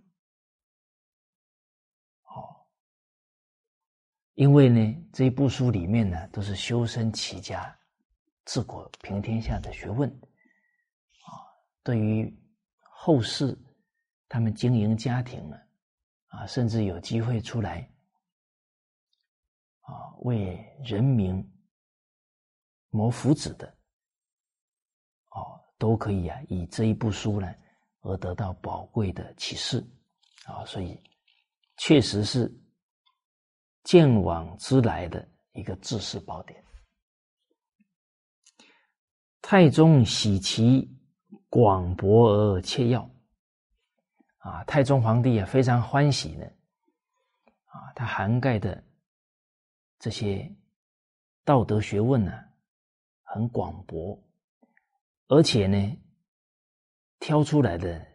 [2.24, 2.66] 哦，
[4.34, 7.74] 因为呢这一部书里面呢都是修身齐家、
[8.44, 11.28] 治国平天下的学问啊，
[11.82, 12.40] 对于。
[13.06, 13.54] 后世，
[14.30, 15.58] 他们经营家庭呢，
[16.36, 17.88] 啊甚至有机会出来，
[19.80, 21.42] 啊，为人民
[22.90, 23.66] 谋福祉的，
[25.30, 27.54] 哦，都可以啊，以这一部书呢
[28.00, 29.84] 而得到宝贵的启示，
[30.44, 31.00] 啊，所以
[31.78, 32.52] 确实是
[33.84, 36.62] 见往知来的一个治世宝典。
[39.40, 40.90] 太宗喜其
[41.48, 43.08] 广博而切要，
[44.44, 46.44] 啊，太宗皇帝啊非常欢喜呢，
[47.64, 48.84] 啊，他涵盖的
[49.98, 50.54] 这些
[51.44, 52.30] 道德学问呢
[53.22, 54.22] 很广博，
[55.28, 55.98] 而且呢
[57.20, 58.06] 挑出来的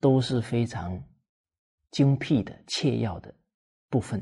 [0.00, 0.98] 都是非常
[1.90, 3.34] 精辟的切要的
[3.90, 4.18] 部分，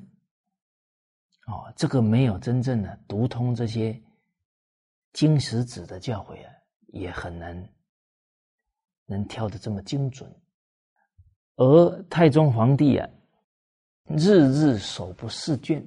[1.47, 4.03] 哦，这个没有真正的读通这些。
[5.13, 6.55] 经史子的教诲啊，
[6.87, 7.69] 也很难
[9.07, 10.33] 能挑的这么精准。
[11.57, 13.09] 而太宗皇帝啊，
[14.05, 15.87] 日日手不释卷，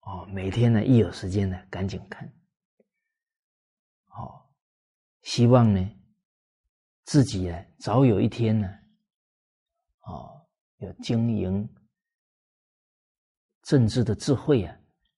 [0.00, 2.26] 哦，每天呢一有时间呢，赶紧看，
[4.06, 4.44] 哦，
[5.22, 5.96] 希望呢
[7.04, 8.68] 自己呢早有一天呢，
[10.02, 10.46] 哦，
[10.78, 11.68] 有经营
[13.62, 14.76] 政治的智慧啊，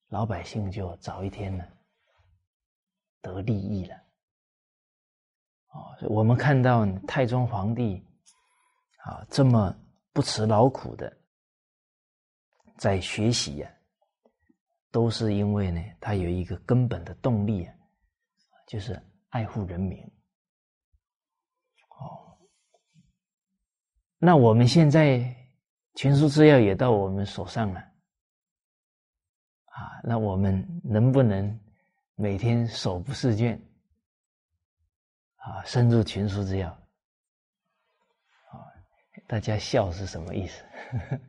[0.09, 1.65] 老百姓就早一天呢。
[3.23, 3.97] 得利益了，
[5.69, 8.07] 哦，我们看到太宗皇帝
[9.05, 9.75] 啊这么
[10.13, 11.15] 不辞劳苦的
[12.77, 13.71] 在学习呀，
[14.91, 17.75] 都是因为呢，他有一个根本的动力啊，
[18.67, 20.03] 就是爱护人民。
[21.91, 22.39] 哦，
[24.19, 25.37] 那我们现在
[25.95, 27.81] 群书资料也到我们手上了，
[29.67, 31.61] 啊，那我们能不能？
[32.17, 33.61] 每天手不释卷，
[35.35, 36.84] 啊，深入群书资料，
[39.27, 40.65] 大家笑是什么意思？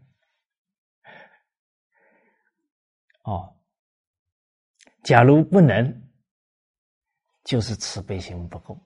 [3.23, 3.55] 哦，
[5.03, 6.09] 假如不能，
[7.43, 8.79] 就是慈悲心不够，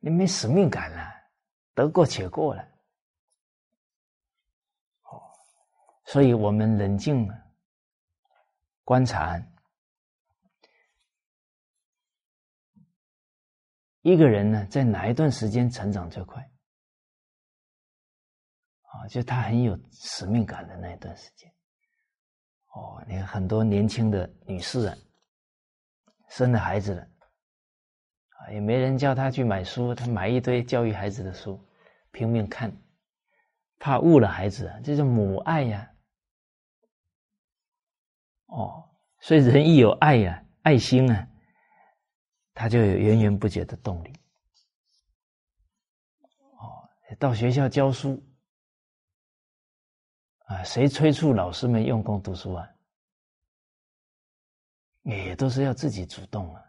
[0.00, 1.10] 你没使命感了，
[1.74, 2.62] 得过且过了，
[5.02, 5.22] 哦，
[6.04, 7.28] 所以我们冷静
[8.84, 9.42] 观察。
[14.02, 16.50] 一个人呢，在哪一段时间成长最快？
[18.98, 21.48] 啊，就他很有使命感的那一段时间。
[22.74, 24.96] 哦，你看很多年轻的女士啊，
[26.28, 31.58] 生了孩子了，啊，也没人叫她去买书，她买一堆教育孩子的书，
[32.10, 32.70] 拼命看，
[33.78, 35.90] 怕误了孩子，这是母爱呀。
[38.46, 38.90] 哦，
[39.20, 41.28] 所以人一有爱呀，爱心啊。
[42.54, 44.12] 他就有源源不绝的动力。
[46.58, 48.20] 哦，到学校教书
[50.48, 52.66] 啊，谁催促老师们用功读书啊？
[55.02, 56.64] 也都是要自己主动啊！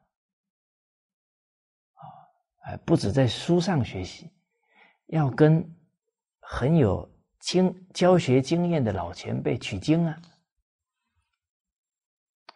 [2.64, 4.30] 啊，不止在书上学习，
[5.07, 5.65] 要跟
[6.41, 10.22] 很有经教学经验的老前辈取经啊！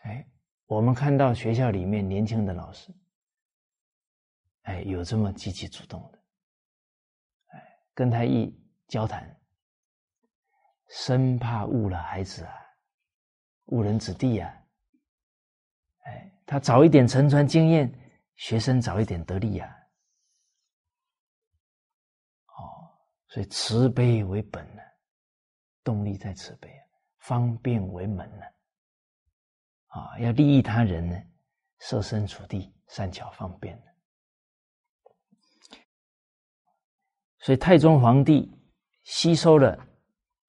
[0.01, 0.27] 哎，
[0.65, 2.93] 我们看到学校里面年轻的老师。
[4.63, 6.19] 哎，有这么积极主动的，
[7.47, 8.53] 哎，跟他一
[8.87, 9.41] 交谈，
[10.95, 12.53] 生怕误了孩子啊，
[13.65, 14.53] 误人子弟啊，
[16.05, 17.91] 哎，他早一点承传经验，
[18.35, 19.75] 学生早一点得利呀，
[22.45, 22.93] 哦，
[23.27, 24.83] 所以慈悲为本呢，
[25.83, 26.85] 动力在慈悲啊，
[27.17, 28.45] 方便为门呢，
[29.87, 31.19] 啊，要利益他人呢，
[31.79, 33.93] 设身处地，善巧方便的。
[37.39, 38.47] 所以太宗皇帝
[39.03, 39.75] 吸收了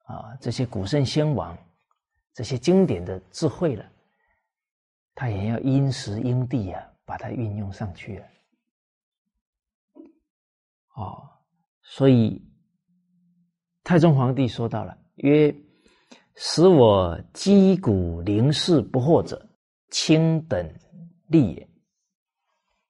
[0.04, 1.56] 啊这些古圣先王
[2.32, 3.84] 这些经典的智慧了，
[5.14, 8.28] 他也要因时因地啊把它运用上去啊。
[10.96, 11.28] 哦，
[11.82, 12.40] 所以
[13.82, 15.54] 太宗皇帝说到了曰
[16.36, 19.48] ：“使我击鼓临事不惑者，
[19.90, 20.74] 卿等
[21.28, 21.68] 利也。”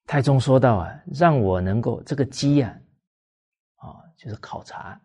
[0.07, 2.79] 太宗说道啊，让我能够这个击啊。
[4.17, 4.99] 就是考察，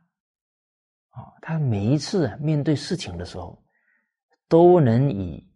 [1.42, 3.64] 他每一次面对事情的时候，
[4.48, 5.48] 都能以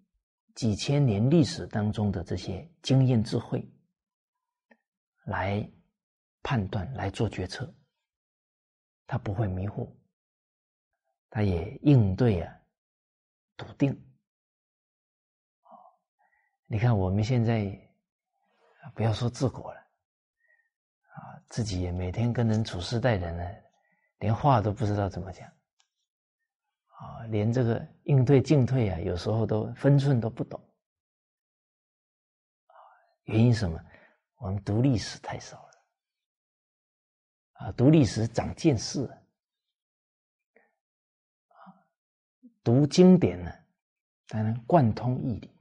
[0.55, 3.67] 几千年历史当中的这些经验智慧
[5.25, 5.67] 来
[6.41, 7.73] 判断、来做决策，
[9.05, 9.91] 他不会迷惑，
[11.29, 12.55] 他也应对啊
[13.57, 13.99] 笃定。
[16.65, 17.75] 你看我们现在
[18.95, 19.79] 不要说治国了。
[21.13, 23.43] 啊，自己也每天跟人处事待人呢，
[24.23, 25.45] 连话都不知道怎么讲，
[26.87, 30.57] 啊，连这个应对进退啊，有时候都分寸都不懂，
[32.67, 32.71] 啊，
[33.23, 33.77] 原因什么？
[34.37, 35.71] 我们读历史太少了，
[37.51, 39.03] 啊，读历史长见识，
[41.47, 41.59] 啊，
[42.63, 43.51] 读经典呢，
[44.27, 45.51] 才能贯通义理，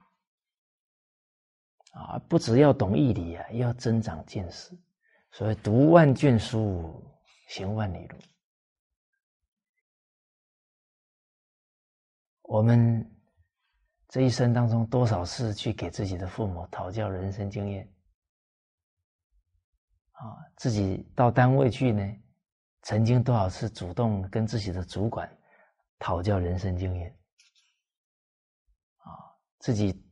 [1.91, 4.73] 啊，不只要懂义理啊，要增长见识。
[5.31, 7.03] 所以读万卷书，
[7.49, 8.17] 行万里路。
[12.43, 13.09] 我们
[14.09, 17.91] 这一生当中，多少次去给自己的父母讨教人生经验？
[20.11, 22.03] 啊，自己到单位去呢，
[22.83, 25.29] 曾经多少次主动跟自己的主管
[25.97, 27.09] 讨教人生经验？
[28.97, 29.09] 啊，
[29.59, 30.05] 自己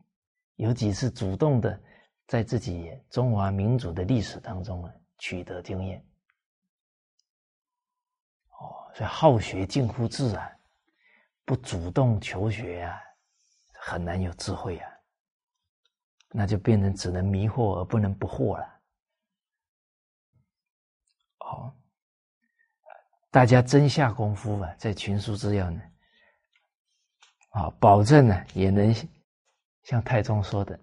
[0.55, 1.79] 有几次主动的
[2.27, 5.99] 在自己中华民族的历史当中啊取得经验？
[8.49, 10.59] 哦，所以好学近乎自然，
[11.51, 12.97] 不主动求学啊，
[13.73, 14.89] 很难有智慧啊，
[16.29, 18.81] 那就变成只能迷惑而不能不惑了。
[21.39, 21.75] 好，
[23.31, 25.81] 大家真下功夫啊，在群书之要呢，
[27.49, 28.95] 啊，保证呢也能
[29.83, 30.73] 像太宗说的，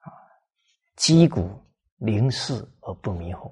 [0.00, 0.12] 啊，
[0.96, 1.58] 击鼓
[1.96, 3.50] 凝视而不迷惑。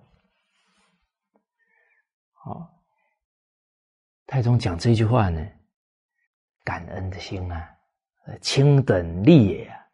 [2.33, 2.79] 好，
[4.27, 5.51] 太宗讲这句话呢，
[6.67, 7.79] 感恩的心啊，
[8.43, 9.87] 卿等利也啊，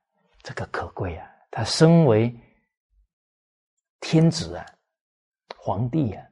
[0.43, 2.35] 这个可贵啊，他身为
[4.01, 4.65] 天子啊，
[5.59, 6.27] 皇帝啊。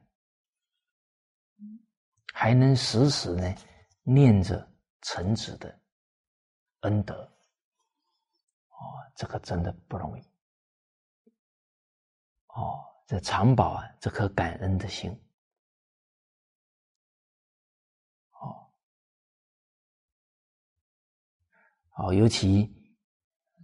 [2.33, 3.53] 还能时时呢
[4.01, 4.67] 念着
[5.03, 5.79] 臣子的
[6.79, 7.13] 恩德，
[8.69, 10.23] 哦，这个真的不容易。
[12.47, 15.15] 哦，这常宝啊这颗感恩的心，
[21.97, 22.73] 哦，尤其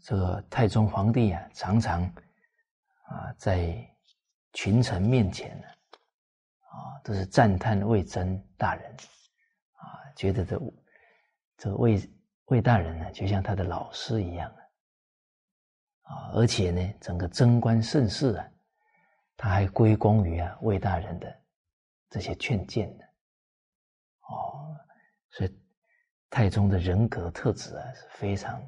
[0.03, 2.03] 这个太宗皇帝啊，常常
[3.03, 3.75] 啊在
[4.53, 5.67] 群臣面前呢。
[6.69, 8.91] 啊，都是赞叹魏征大人，
[9.71, 10.61] 啊，觉得这
[11.57, 11.97] 这魏
[12.47, 14.53] 魏大人呢，就像他的老师一样
[16.01, 18.47] 啊，而且呢，整个贞观盛世啊，
[19.37, 21.41] 他还归功于啊魏大人的
[22.09, 23.03] 这些劝谏呢，
[24.29, 24.75] 哦，
[25.31, 25.59] 所以
[26.29, 28.61] 太宗的人格特质啊是非常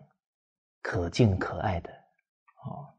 [0.81, 1.91] 可敬可爱的，
[2.63, 2.93] 哦，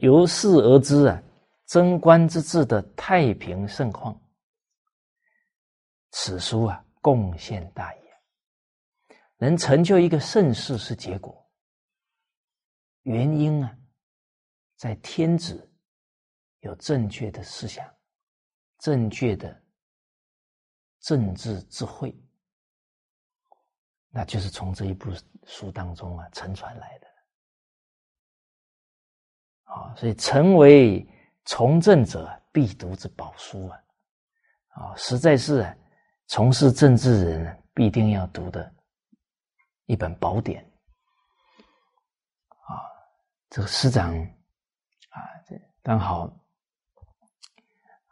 [0.00, 1.22] 由是而知啊。
[1.66, 4.20] 贞观之治的太平盛况，
[6.10, 8.00] 此书啊贡献大也。
[9.36, 11.48] 能成就一个盛世是结果，
[13.02, 13.78] 原因啊，
[14.74, 15.72] 在天子
[16.58, 17.88] 有正确的思想、
[18.80, 19.62] 正确的
[20.98, 22.12] 政治智慧，
[24.10, 25.10] 那就是从这一部
[25.46, 27.06] 书当中啊承传来的。
[29.64, 31.06] 啊，所以成为。
[31.46, 33.82] 从政者必读之宝书啊，
[34.68, 35.66] 啊，实在是
[36.26, 38.72] 从事政治人必定要读的
[39.86, 40.62] 一本宝典
[42.68, 42.76] 啊。
[43.48, 45.18] 这个师长啊，
[45.48, 46.26] 这刚好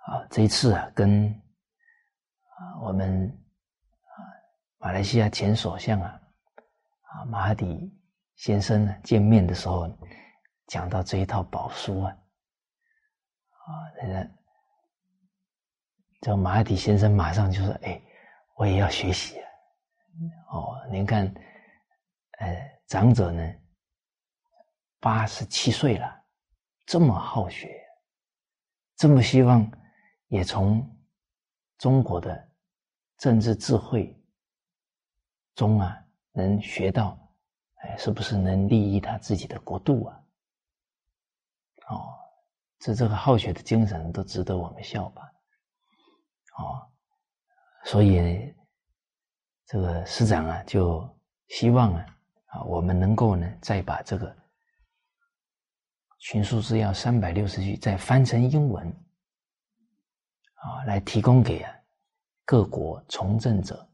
[0.07, 1.31] 啊，这一次啊，跟
[2.57, 3.31] 啊我们
[4.79, 6.21] 马来西亚前首相啊
[7.03, 7.93] 啊马哈迪
[8.37, 9.91] 先生呢见面的时候，
[10.69, 12.11] 讲到这一套宝书啊。
[12.11, 13.69] 啊，
[14.01, 14.31] 那个，
[16.21, 18.01] 这个马哈迪先生马上就说：“哎，
[18.55, 19.47] 我也要学习啊！
[20.53, 21.27] 哦，您看，
[22.39, 23.43] 呃，长者呢，
[25.01, 26.25] 八十七岁了，
[26.87, 27.69] 这么好学，
[28.97, 29.71] 这么希望
[30.29, 30.89] 也从
[31.79, 32.49] 中国的
[33.19, 34.18] 政治智慧
[35.59, 35.99] 中啊，
[36.31, 37.19] 能学到，
[37.83, 40.23] 哎，是不是能利益他自己的国度啊？
[41.89, 42.15] 哦。”
[42.81, 45.35] 这这个好学的精神都值得我们效法，
[46.59, 46.87] 哦，
[47.87, 48.55] 所以
[49.67, 51.19] 这个师长啊，就
[51.49, 52.07] 希望啊，
[52.47, 54.31] 啊，我们能够呢，再把这个
[56.21, 58.89] 《群书治要》三百六十句再翻成英文，
[60.55, 61.75] 啊，来提供给啊
[62.45, 63.88] 各国从政者，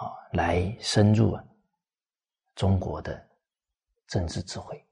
[0.00, 1.44] 啊，来深入啊
[2.54, 3.22] 中国的
[4.08, 4.84] 政治智慧，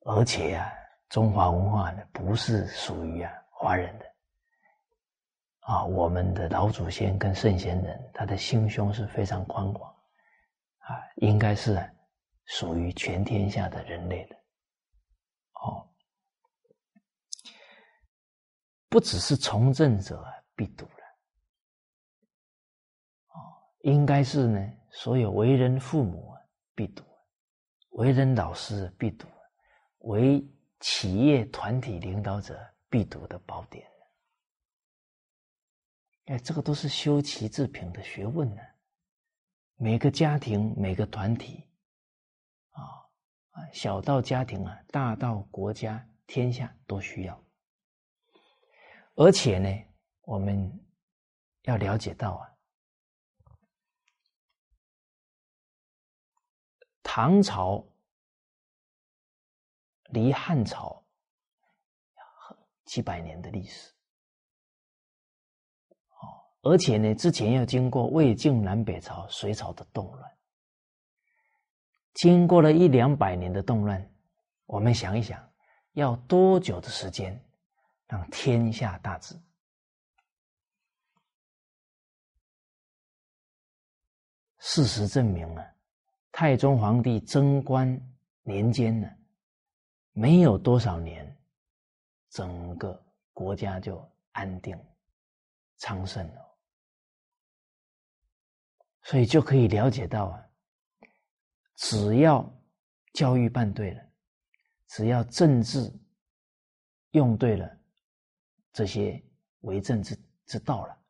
[0.00, 0.72] 而且呀。
[1.08, 4.04] 中华文化呢，不是属于啊华人的。
[5.60, 9.88] 啊，我们的老祖先跟圣贤人，他的心胸是非常宽广。
[10.78, 11.80] 啊，应该是
[12.46, 14.34] 属于全天下的人类的。
[15.62, 15.88] 哦，
[18.88, 20.26] 不只是从政者
[20.56, 20.88] 必读，
[23.86, 26.34] 应该是呢，所有为人父母
[26.74, 27.04] 必读，
[27.90, 29.28] 为人老师必读，
[29.98, 30.44] 为
[30.80, 32.58] 企业团体领导者
[32.90, 33.88] 必读的宝典，
[36.24, 38.60] 哎，这个都是修齐治平的学问呢。
[39.76, 41.62] 每个家庭、每个团体，
[42.70, 42.82] 啊
[43.52, 47.40] 啊，小到家庭啊，大到国家天下都需要。
[49.14, 49.68] 而且呢，
[50.22, 50.84] 我们
[51.62, 52.55] 要了解到啊，
[57.16, 57.82] 唐朝
[60.10, 61.02] 离汉朝
[62.84, 63.90] 几百年的历史。
[66.60, 70.36] 而且呢，之前要经过魏晋南北朝、隋朝的动乱，
[72.12, 74.12] 经过了一两百年的动乱，
[74.66, 75.50] 我们想一想，
[75.92, 77.42] 要多久的时间
[78.08, 79.34] 让天下大治？
[84.58, 85.75] 事实证明啊，
[86.38, 87.98] 太宗皇帝贞观
[88.42, 89.10] 年间呢，
[90.12, 91.34] 没有多少年，
[92.28, 93.02] 整个
[93.32, 94.78] 国家就安定
[95.78, 96.58] 昌盛了。
[99.00, 100.46] 所以就可以了解到啊，
[101.76, 102.46] 只要
[103.14, 104.06] 教育办对了，
[104.88, 105.90] 只要政治
[107.12, 107.78] 用对了，
[108.74, 109.24] 这些
[109.60, 110.14] 为政之
[110.44, 111.02] 之道了，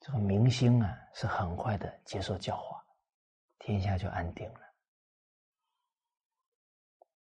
[0.00, 2.81] 这个民心啊是很快的接受教化，
[3.64, 4.60] 天下就安定了，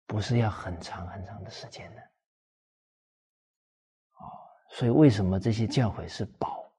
[0.06, 2.00] 不是要很长很长的时间的。
[4.12, 4.30] 哦，
[4.70, 6.72] 所以为什么这些教诲是宝？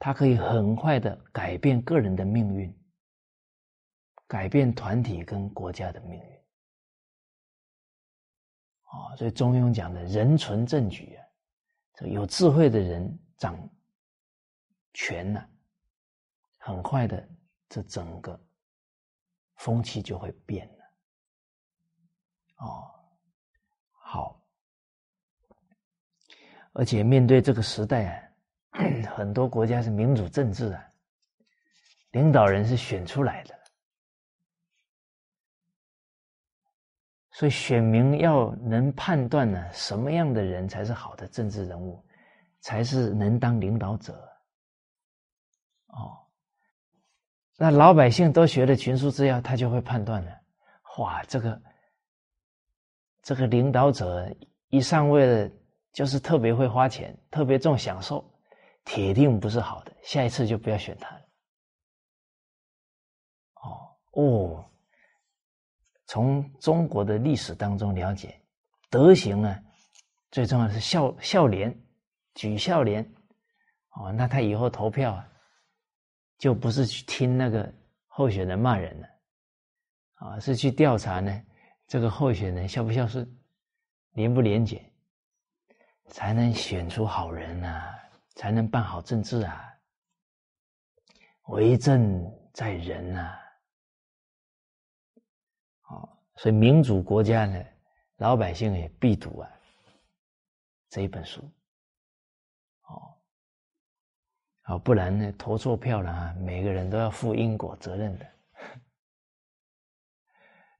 [0.00, 2.76] 它可以很快的改变个人的命运，
[4.26, 6.36] 改变团体跟国家的命运。
[8.82, 11.24] 啊，所以中庸讲的人存正举啊，
[11.94, 13.56] 这有智慧的人掌
[14.92, 15.48] 权呢，
[16.68, 17.28] 很快的，
[17.70, 18.38] 这整个
[19.56, 20.84] 风气就会变了。
[22.58, 22.94] 哦，
[23.92, 24.46] 好，
[26.72, 28.24] 而且面对这个时代啊。
[29.16, 30.92] 很多国家是民主政治啊，
[32.10, 33.58] 领导人是选出来的，
[37.32, 42.04] 所以选民要能判断呢，什么样的人才是好的政治人物，
[42.60, 44.14] 才是能当领导者。
[45.86, 46.27] 哦，
[47.60, 50.30] 那老百姓都学了群书治要，他就会判断了。
[50.98, 51.60] 哇，这个
[53.20, 54.32] 这个领导者
[54.68, 55.50] 一上位了，
[55.92, 58.24] 就是特别会花钱，特别重享受。
[58.84, 61.20] 铁定不是好的，下一次就不要选他了。
[63.54, 64.70] 哦哦，
[66.06, 68.40] 从中国的历史当中了解，
[68.88, 69.60] 德行啊，
[70.30, 71.76] 最重要是孝孝廉，
[72.34, 73.04] 举孝廉。
[73.90, 75.28] 哦，那他以后投票啊，
[76.38, 77.72] 就不是去听那个
[78.06, 79.08] 候选人骂人了，
[80.14, 81.44] 啊，是去调查呢，
[81.86, 83.28] 这个候选人孝不孝顺，
[84.12, 84.82] 廉不廉洁，
[86.06, 87.94] 才能选出好人呐。
[88.38, 89.74] 才能办好政治啊！
[91.46, 93.36] 为政在人呐，
[95.88, 97.60] 哦，所以民主国家呢，
[98.18, 99.50] 老百姓也必读啊
[100.88, 101.42] 这一本书，
[104.68, 108.26] 啊，不然呢，投错票了啊，每个人都要负因果责任的。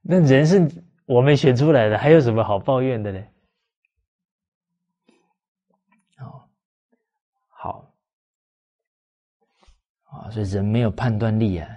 [0.01, 0.61] 那人是
[1.07, 3.25] 我们选出来的，还有什么好抱怨的呢？
[7.47, 7.91] 好，
[10.03, 11.67] 啊，所以人没有判断力啊，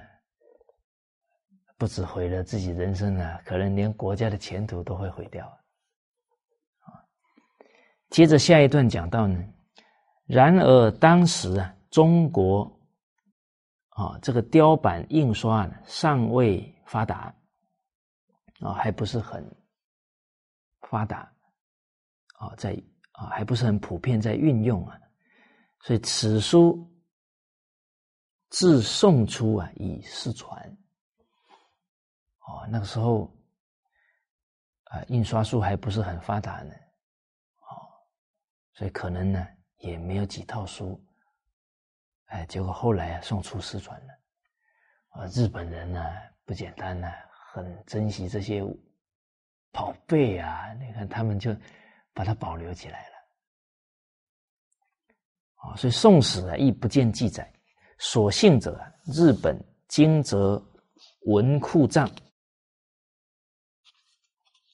[1.79, 5.51] 不止毁了自己人生啊，可能连国家的前途都会毁掉。
[8.11, 9.43] 接着下一段讲到呢，
[10.27, 12.65] 然而当时啊，中国
[13.91, 17.33] 啊，这个雕版印刷呢尚未发达，
[18.61, 19.45] 啊，还不是很
[20.89, 21.31] 发达，
[22.39, 22.83] 啊，在
[23.13, 24.99] 啊，还不是很普遍在运用啊。
[25.81, 26.91] 所以此书
[28.49, 30.59] 自宋初啊，以失传。
[32.47, 33.31] 哦，那个时候
[34.85, 36.73] 啊，印刷术还不是很发达呢，
[37.59, 37.85] 哦，
[38.73, 39.47] 所以可能呢
[39.77, 40.99] 也没有几套书。
[42.33, 44.13] 哎，结果后来啊，宋初失传了。
[45.11, 46.03] 啊，日本人呢
[46.47, 47.07] 不简单呢，
[47.53, 48.65] 很珍惜这些
[49.71, 51.55] 宝贝啊，你看他们就
[52.15, 53.15] 把它保留起来了。
[55.57, 57.47] 啊，所以《宋史》啊亦不见记载。
[57.99, 60.61] 所幸者，日本金泽
[61.27, 62.11] 文库藏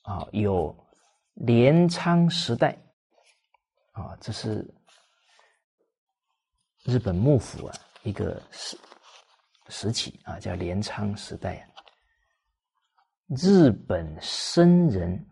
[0.02, 0.74] 啊，有
[1.34, 2.78] 镰仓时代
[3.92, 4.64] 啊，这是
[6.88, 8.74] 日本幕府啊一个时
[9.68, 11.68] 时期啊，叫镰仓时代啊。
[13.26, 15.22] 日本僧人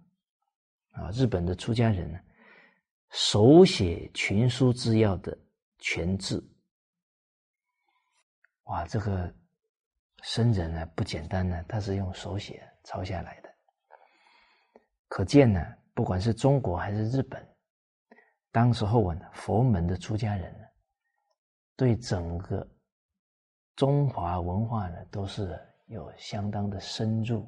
[0.93, 2.21] 啊，日本的出家人呢，
[3.09, 5.37] 手写群书之要的。
[5.79, 6.43] 全字，
[8.65, 9.33] 哇，这个
[10.23, 13.55] 僧人呢不简单呢，他是用手写抄下来的。
[15.07, 15.65] 可见呢，
[15.95, 17.47] 不管是中国还是日本，
[18.51, 20.66] 当时候啊，佛门的出家人呢，
[21.77, 22.67] 对整个
[23.75, 27.47] 中华文化呢，都是有相当的深入、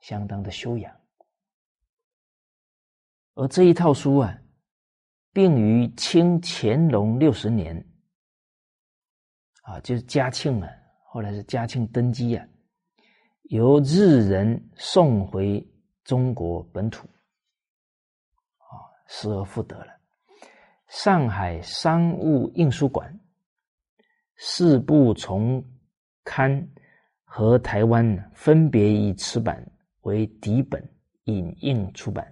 [0.00, 0.94] 相当的修养。
[3.34, 4.38] 而这一套书啊，
[5.32, 7.76] 并于清乾隆六十年，
[9.62, 10.68] 啊，就是嘉庆啊，
[11.06, 12.46] 后来是嘉庆登基啊，
[13.44, 15.66] 由日人送回
[16.04, 17.06] 中国本土，
[18.58, 18.72] 啊，
[19.06, 19.92] 失而复得了。
[20.88, 23.12] 上海商务印书馆
[24.36, 25.64] 四部从
[26.24, 26.68] 刊
[27.24, 29.66] 和台湾分别以此版
[30.02, 30.82] 为底本
[31.24, 32.24] 引印出版。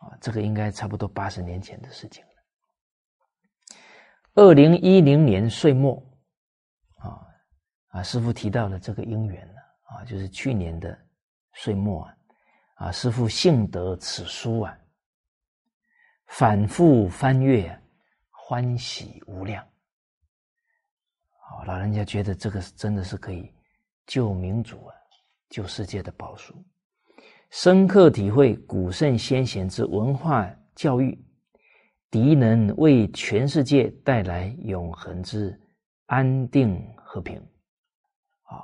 [0.00, 2.30] 啊，这个应该差不多八十年前的事情了。
[4.34, 6.00] 二零一零年岁末，
[6.98, 7.26] 啊
[7.88, 10.96] 啊，师傅提到了这个因缘了啊，就是去年的
[11.54, 12.16] 岁末啊，
[12.76, 14.78] 啊，师傅幸得此书啊，
[16.28, 17.76] 反复翻阅，
[18.30, 19.67] 欢喜无量。
[21.64, 23.52] 老人家觉得这个是真的是可以
[24.06, 24.94] 救民族啊，
[25.50, 26.54] 救世界的宝书。
[27.50, 31.18] 深刻体会古圣先贤之文化教育，
[32.10, 35.58] 敌能为全世界带来永恒之
[36.06, 37.36] 安定和平。
[38.42, 38.60] 啊，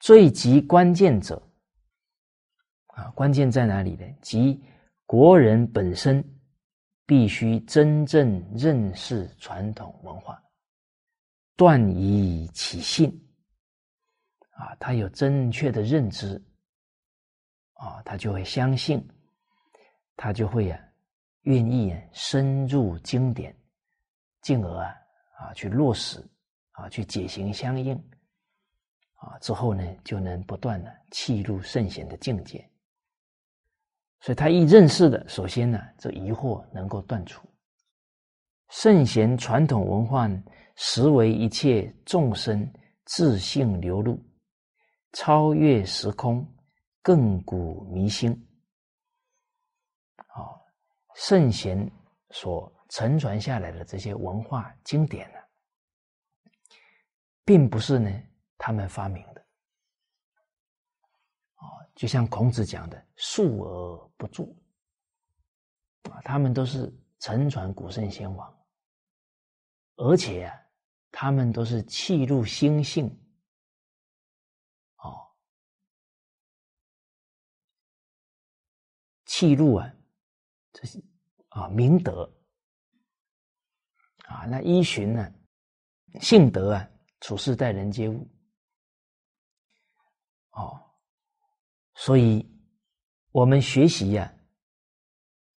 [0.00, 1.42] 最极关键者，
[2.86, 4.06] 啊，关键在哪里呢？
[4.22, 4.62] 即
[5.04, 6.24] 国人本身
[7.04, 10.42] 必须真正认识传统文化，
[11.56, 13.10] 断以起信。
[14.50, 16.42] 啊，他有正确的认知。
[17.74, 19.06] 啊，他就会相信，
[20.16, 20.80] 他就会啊，
[21.42, 23.54] 愿意深入经典，
[24.40, 24.94] 进而啊
[25.38, 26.18] 啊去落实
[26.70, 27.94] 啊去解行相应
[29.16, 32.66] 啊之后呢，就能不断的契入圣贤的境界。
[34.20, 37.46] 所以他一认识的，首先呢，这疑惑能够断除。
[38.70, 40.26] 圣贤传统文化
[40.76, 42.72] 实为一切众生
[43.04, 44.18] 自性流露，
[45.12, 46.50] 超越时空。
[47.02, 48.32] 亘古弥新，
[50.16, 50.42] 啊，
[51.14, 51.88] 圣贤
[52.30, 55.38] 所承传下来的这些文化经典呢，
[57.44, 58.10] 并不是呢
[58.58, 59.40] 他们发明的，
[61.54, 61.62] 啊，
[61.94, 64.44] 就像孔子讲的“述而不作”，
[66.10, 68.66] 啊，他们都是承传古圣先王，
[69.94, 70.60] 而且啊，
[71.10, 73.10] 他们都是气入心性。
[79.28, 79.92] 气入啊，
[80.72, 81.02] 这是
[81.48, 82.24] 啊明德。
[84.24, 85.30] 啊，那依循呢
[86.22, 86.88] 性德啊，
[87.20, 88.26] 处事待人接物。
[90.52, 90.80] 哦，
[91.96, 92.48] 所以
[93.30, 94.32] 我们学习呀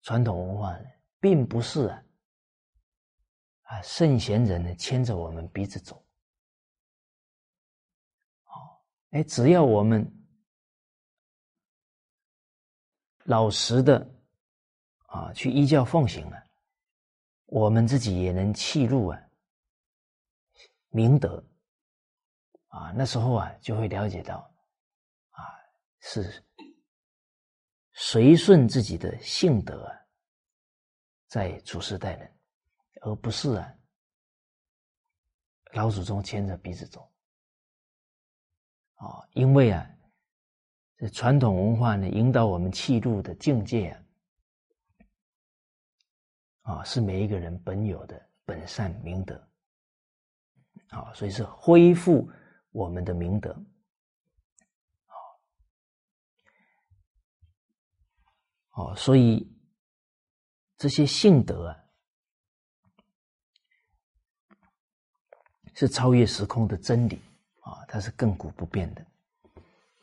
[0.02, 0.78] 传统文化，
[1.22, 2.04] 并不是啊
[3.70, 5.96] 啊圣贤人呢牵着我们鼻子走，
[8.46, 8.52] 哦，
[9.12, 10.16] 哎，只要我们。
[13.26, 14.10] 老实的
[15.06, 16.44] 啊，去依教奉行啊，
[17.46, 19.22] 我们自己也能契入啊，
[20.88, 21.46] 明德
[22.70, 24.52] 啊，那时候啊，就会了解到
[25.30, 25.46] 啊，
[26.00, 26.44] 是
[27.94, 29.94] 随顺自己的性德啊，
[31.28, 32.39] 在处事待人，
[33.02, 33.76] 而不是啊，
[35.74, 37.12] 老祖宗牵着鼻子走。
[38.96, 39.90] 啊，因为啊。
[41.02, 43.92] 这传统文化呢，引导我们气度的境界
[46.64, 49.42] 啊，啊，是每一个人本有的本善明德，
[50.90, 52.30] 啊，所以是恢复
[52.72, 53.54] 我们的明德，
[55.06, 55.16] 啊，
[58.72, 59.50] 哦，所以
[60.76, 61.82] 这些性德啊，
[65.80, 67.22] 是超越时空的真理
[67.62, 69.06] 啊，它是亘古不变的。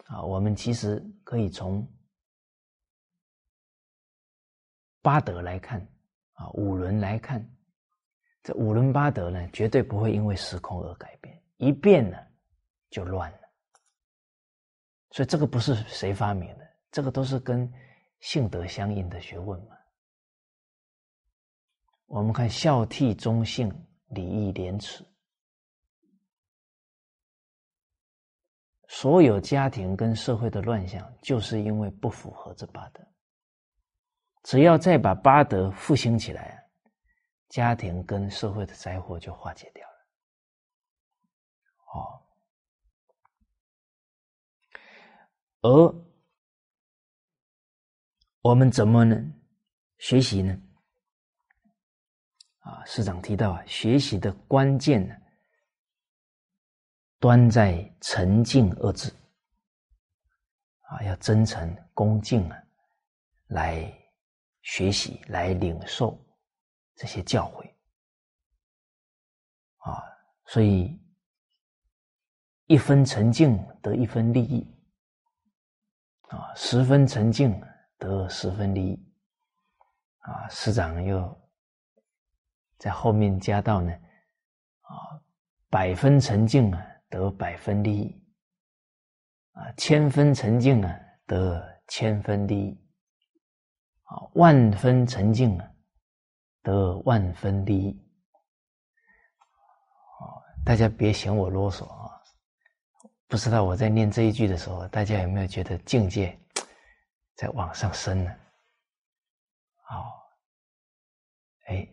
[0.06, 1.86] 啊，我们其实可以从
[5.02, 5.86] 八德来看，
[6.32, 7.46] 啊，五伦来看，
[8.42, 12.16] 这五伦八德呢，绝对不会因为时空而改变，一变呢
[12.88, 13.38] 就乱了。
[15.10, 17.70] 所以这个不是谁发明的，这个都是跟
[18.20, 19.76] 性德相应的学问嘛。
[22.06, 23.70] 我们看孝悌忠信
[24.06, 25.04] 礼义廉耻。
[28.88, 33.04] 所有家庭跟社会的乱象，就是因为不符合这八德。
[34.44, 36.64] 只要再把八德复兴起来，
[37.48, 39.94] 家庭跟社会的灾祸就化解掉了。
[41.94, 42.22] 哦，
[45.62, 45.94] 而
[48.42, 49.16] 我们怎么呢
[49.98, 50.56] 学习呢？
[52.60, 55.16] 啊，师长提到啊，学习的关键呢，
[57.26, 59.12] 端在沉静二字。
[60.82, 62.56] 啊，要真诚恭敬啊，
[63.48, 63.92] 来
[64.62, 66.16] 学习，来领受
[66.94, 67.68] 这些教诲。
[69.78, 70.00] 啊，
[70.44, 70.96] 所以
[72.66, 74.64] 一分沉静得一分利益，
[76.28, 77.60] 啊，十分沉静
[77.98, 79.12] 得十分利益。
[80.18, 81.36] 啊，师长又
[82.78, 83.92] 在后面加到呢，
[84.82, 84.94] 啊，
[85.68, 88.22] 百分沉静啊，得百分利益。
[89.52, 92.78] 啊，千分沉静啊，得千分利益；
[94.02, 95.70] 啊，万分沉静啊，
[96.62, 98.02] 得万分利益。
[100.64, 102.10] 大家别嫌我啰嗦啊！
[103.28, 106.36] 不知道我在念这一句的时候，大家有没有觉得境界
[107.36, 108.36] 在往上升呢？
[109.84, 110.12] 好，
[111.66, 111.88] 哎，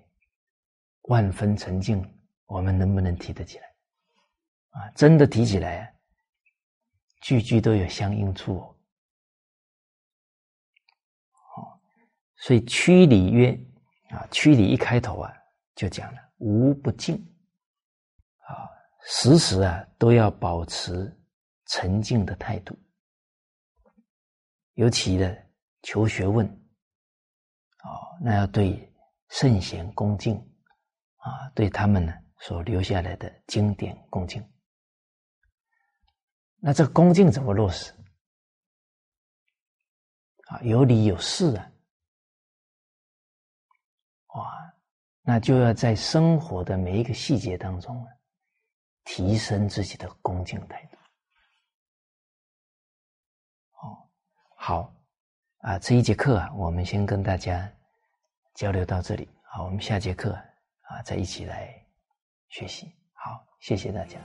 [1.03, 2.03] 万分沉静，
[2.47, 3.72] 我们能不能提得起来？
[4.73, 5.91] 啊，真的提起来。
[7.21, 8.75] 句句都有相应处哦，
[11.31, 11.79] 好，
[12.35, 13.57] 所以曲里曰
[14.09, 15.33] 啊，曲里一开头啊，
[15.73, 17.15] 就讲了无不敬
[18.39, 18.67] 啊，
[19.05, 21.17] 时时啊都要保持
[21.67, 22.77] 沉静的态度，
[24.73, 25.49] 尤其的
[25.83, 27.87] 求学问啊，
[28.21, 28.93] 那要对
[29.29, 34.45] 圣贤恭敬啊，对他们呢所留下来的经典恭敬。
[36.65, 37.93] 那这个恭敬怎么落实？
[40.45, 41.71] 啊，有理有事啊，
[44.35, 44.73] 哇，
[45.23, 48.11] 那就要在生活的每一个细节当中啊，
[49.03, 50.97] 提升自己的恭敬态度。
[53.81, 54.09] 哦，
[54.55, 54.95] 好，
[55.57, 57.69] 啊，这一节课啊，我们先跟大家
[58.53, 59.27] 交流到这里。
[59.43, 60.31] 好，我们下节课
[60.83, 61.85] 啊，再一起来
[62.47, 62.89] 学习。
[63.11, 64.17] 好，谢谢大家。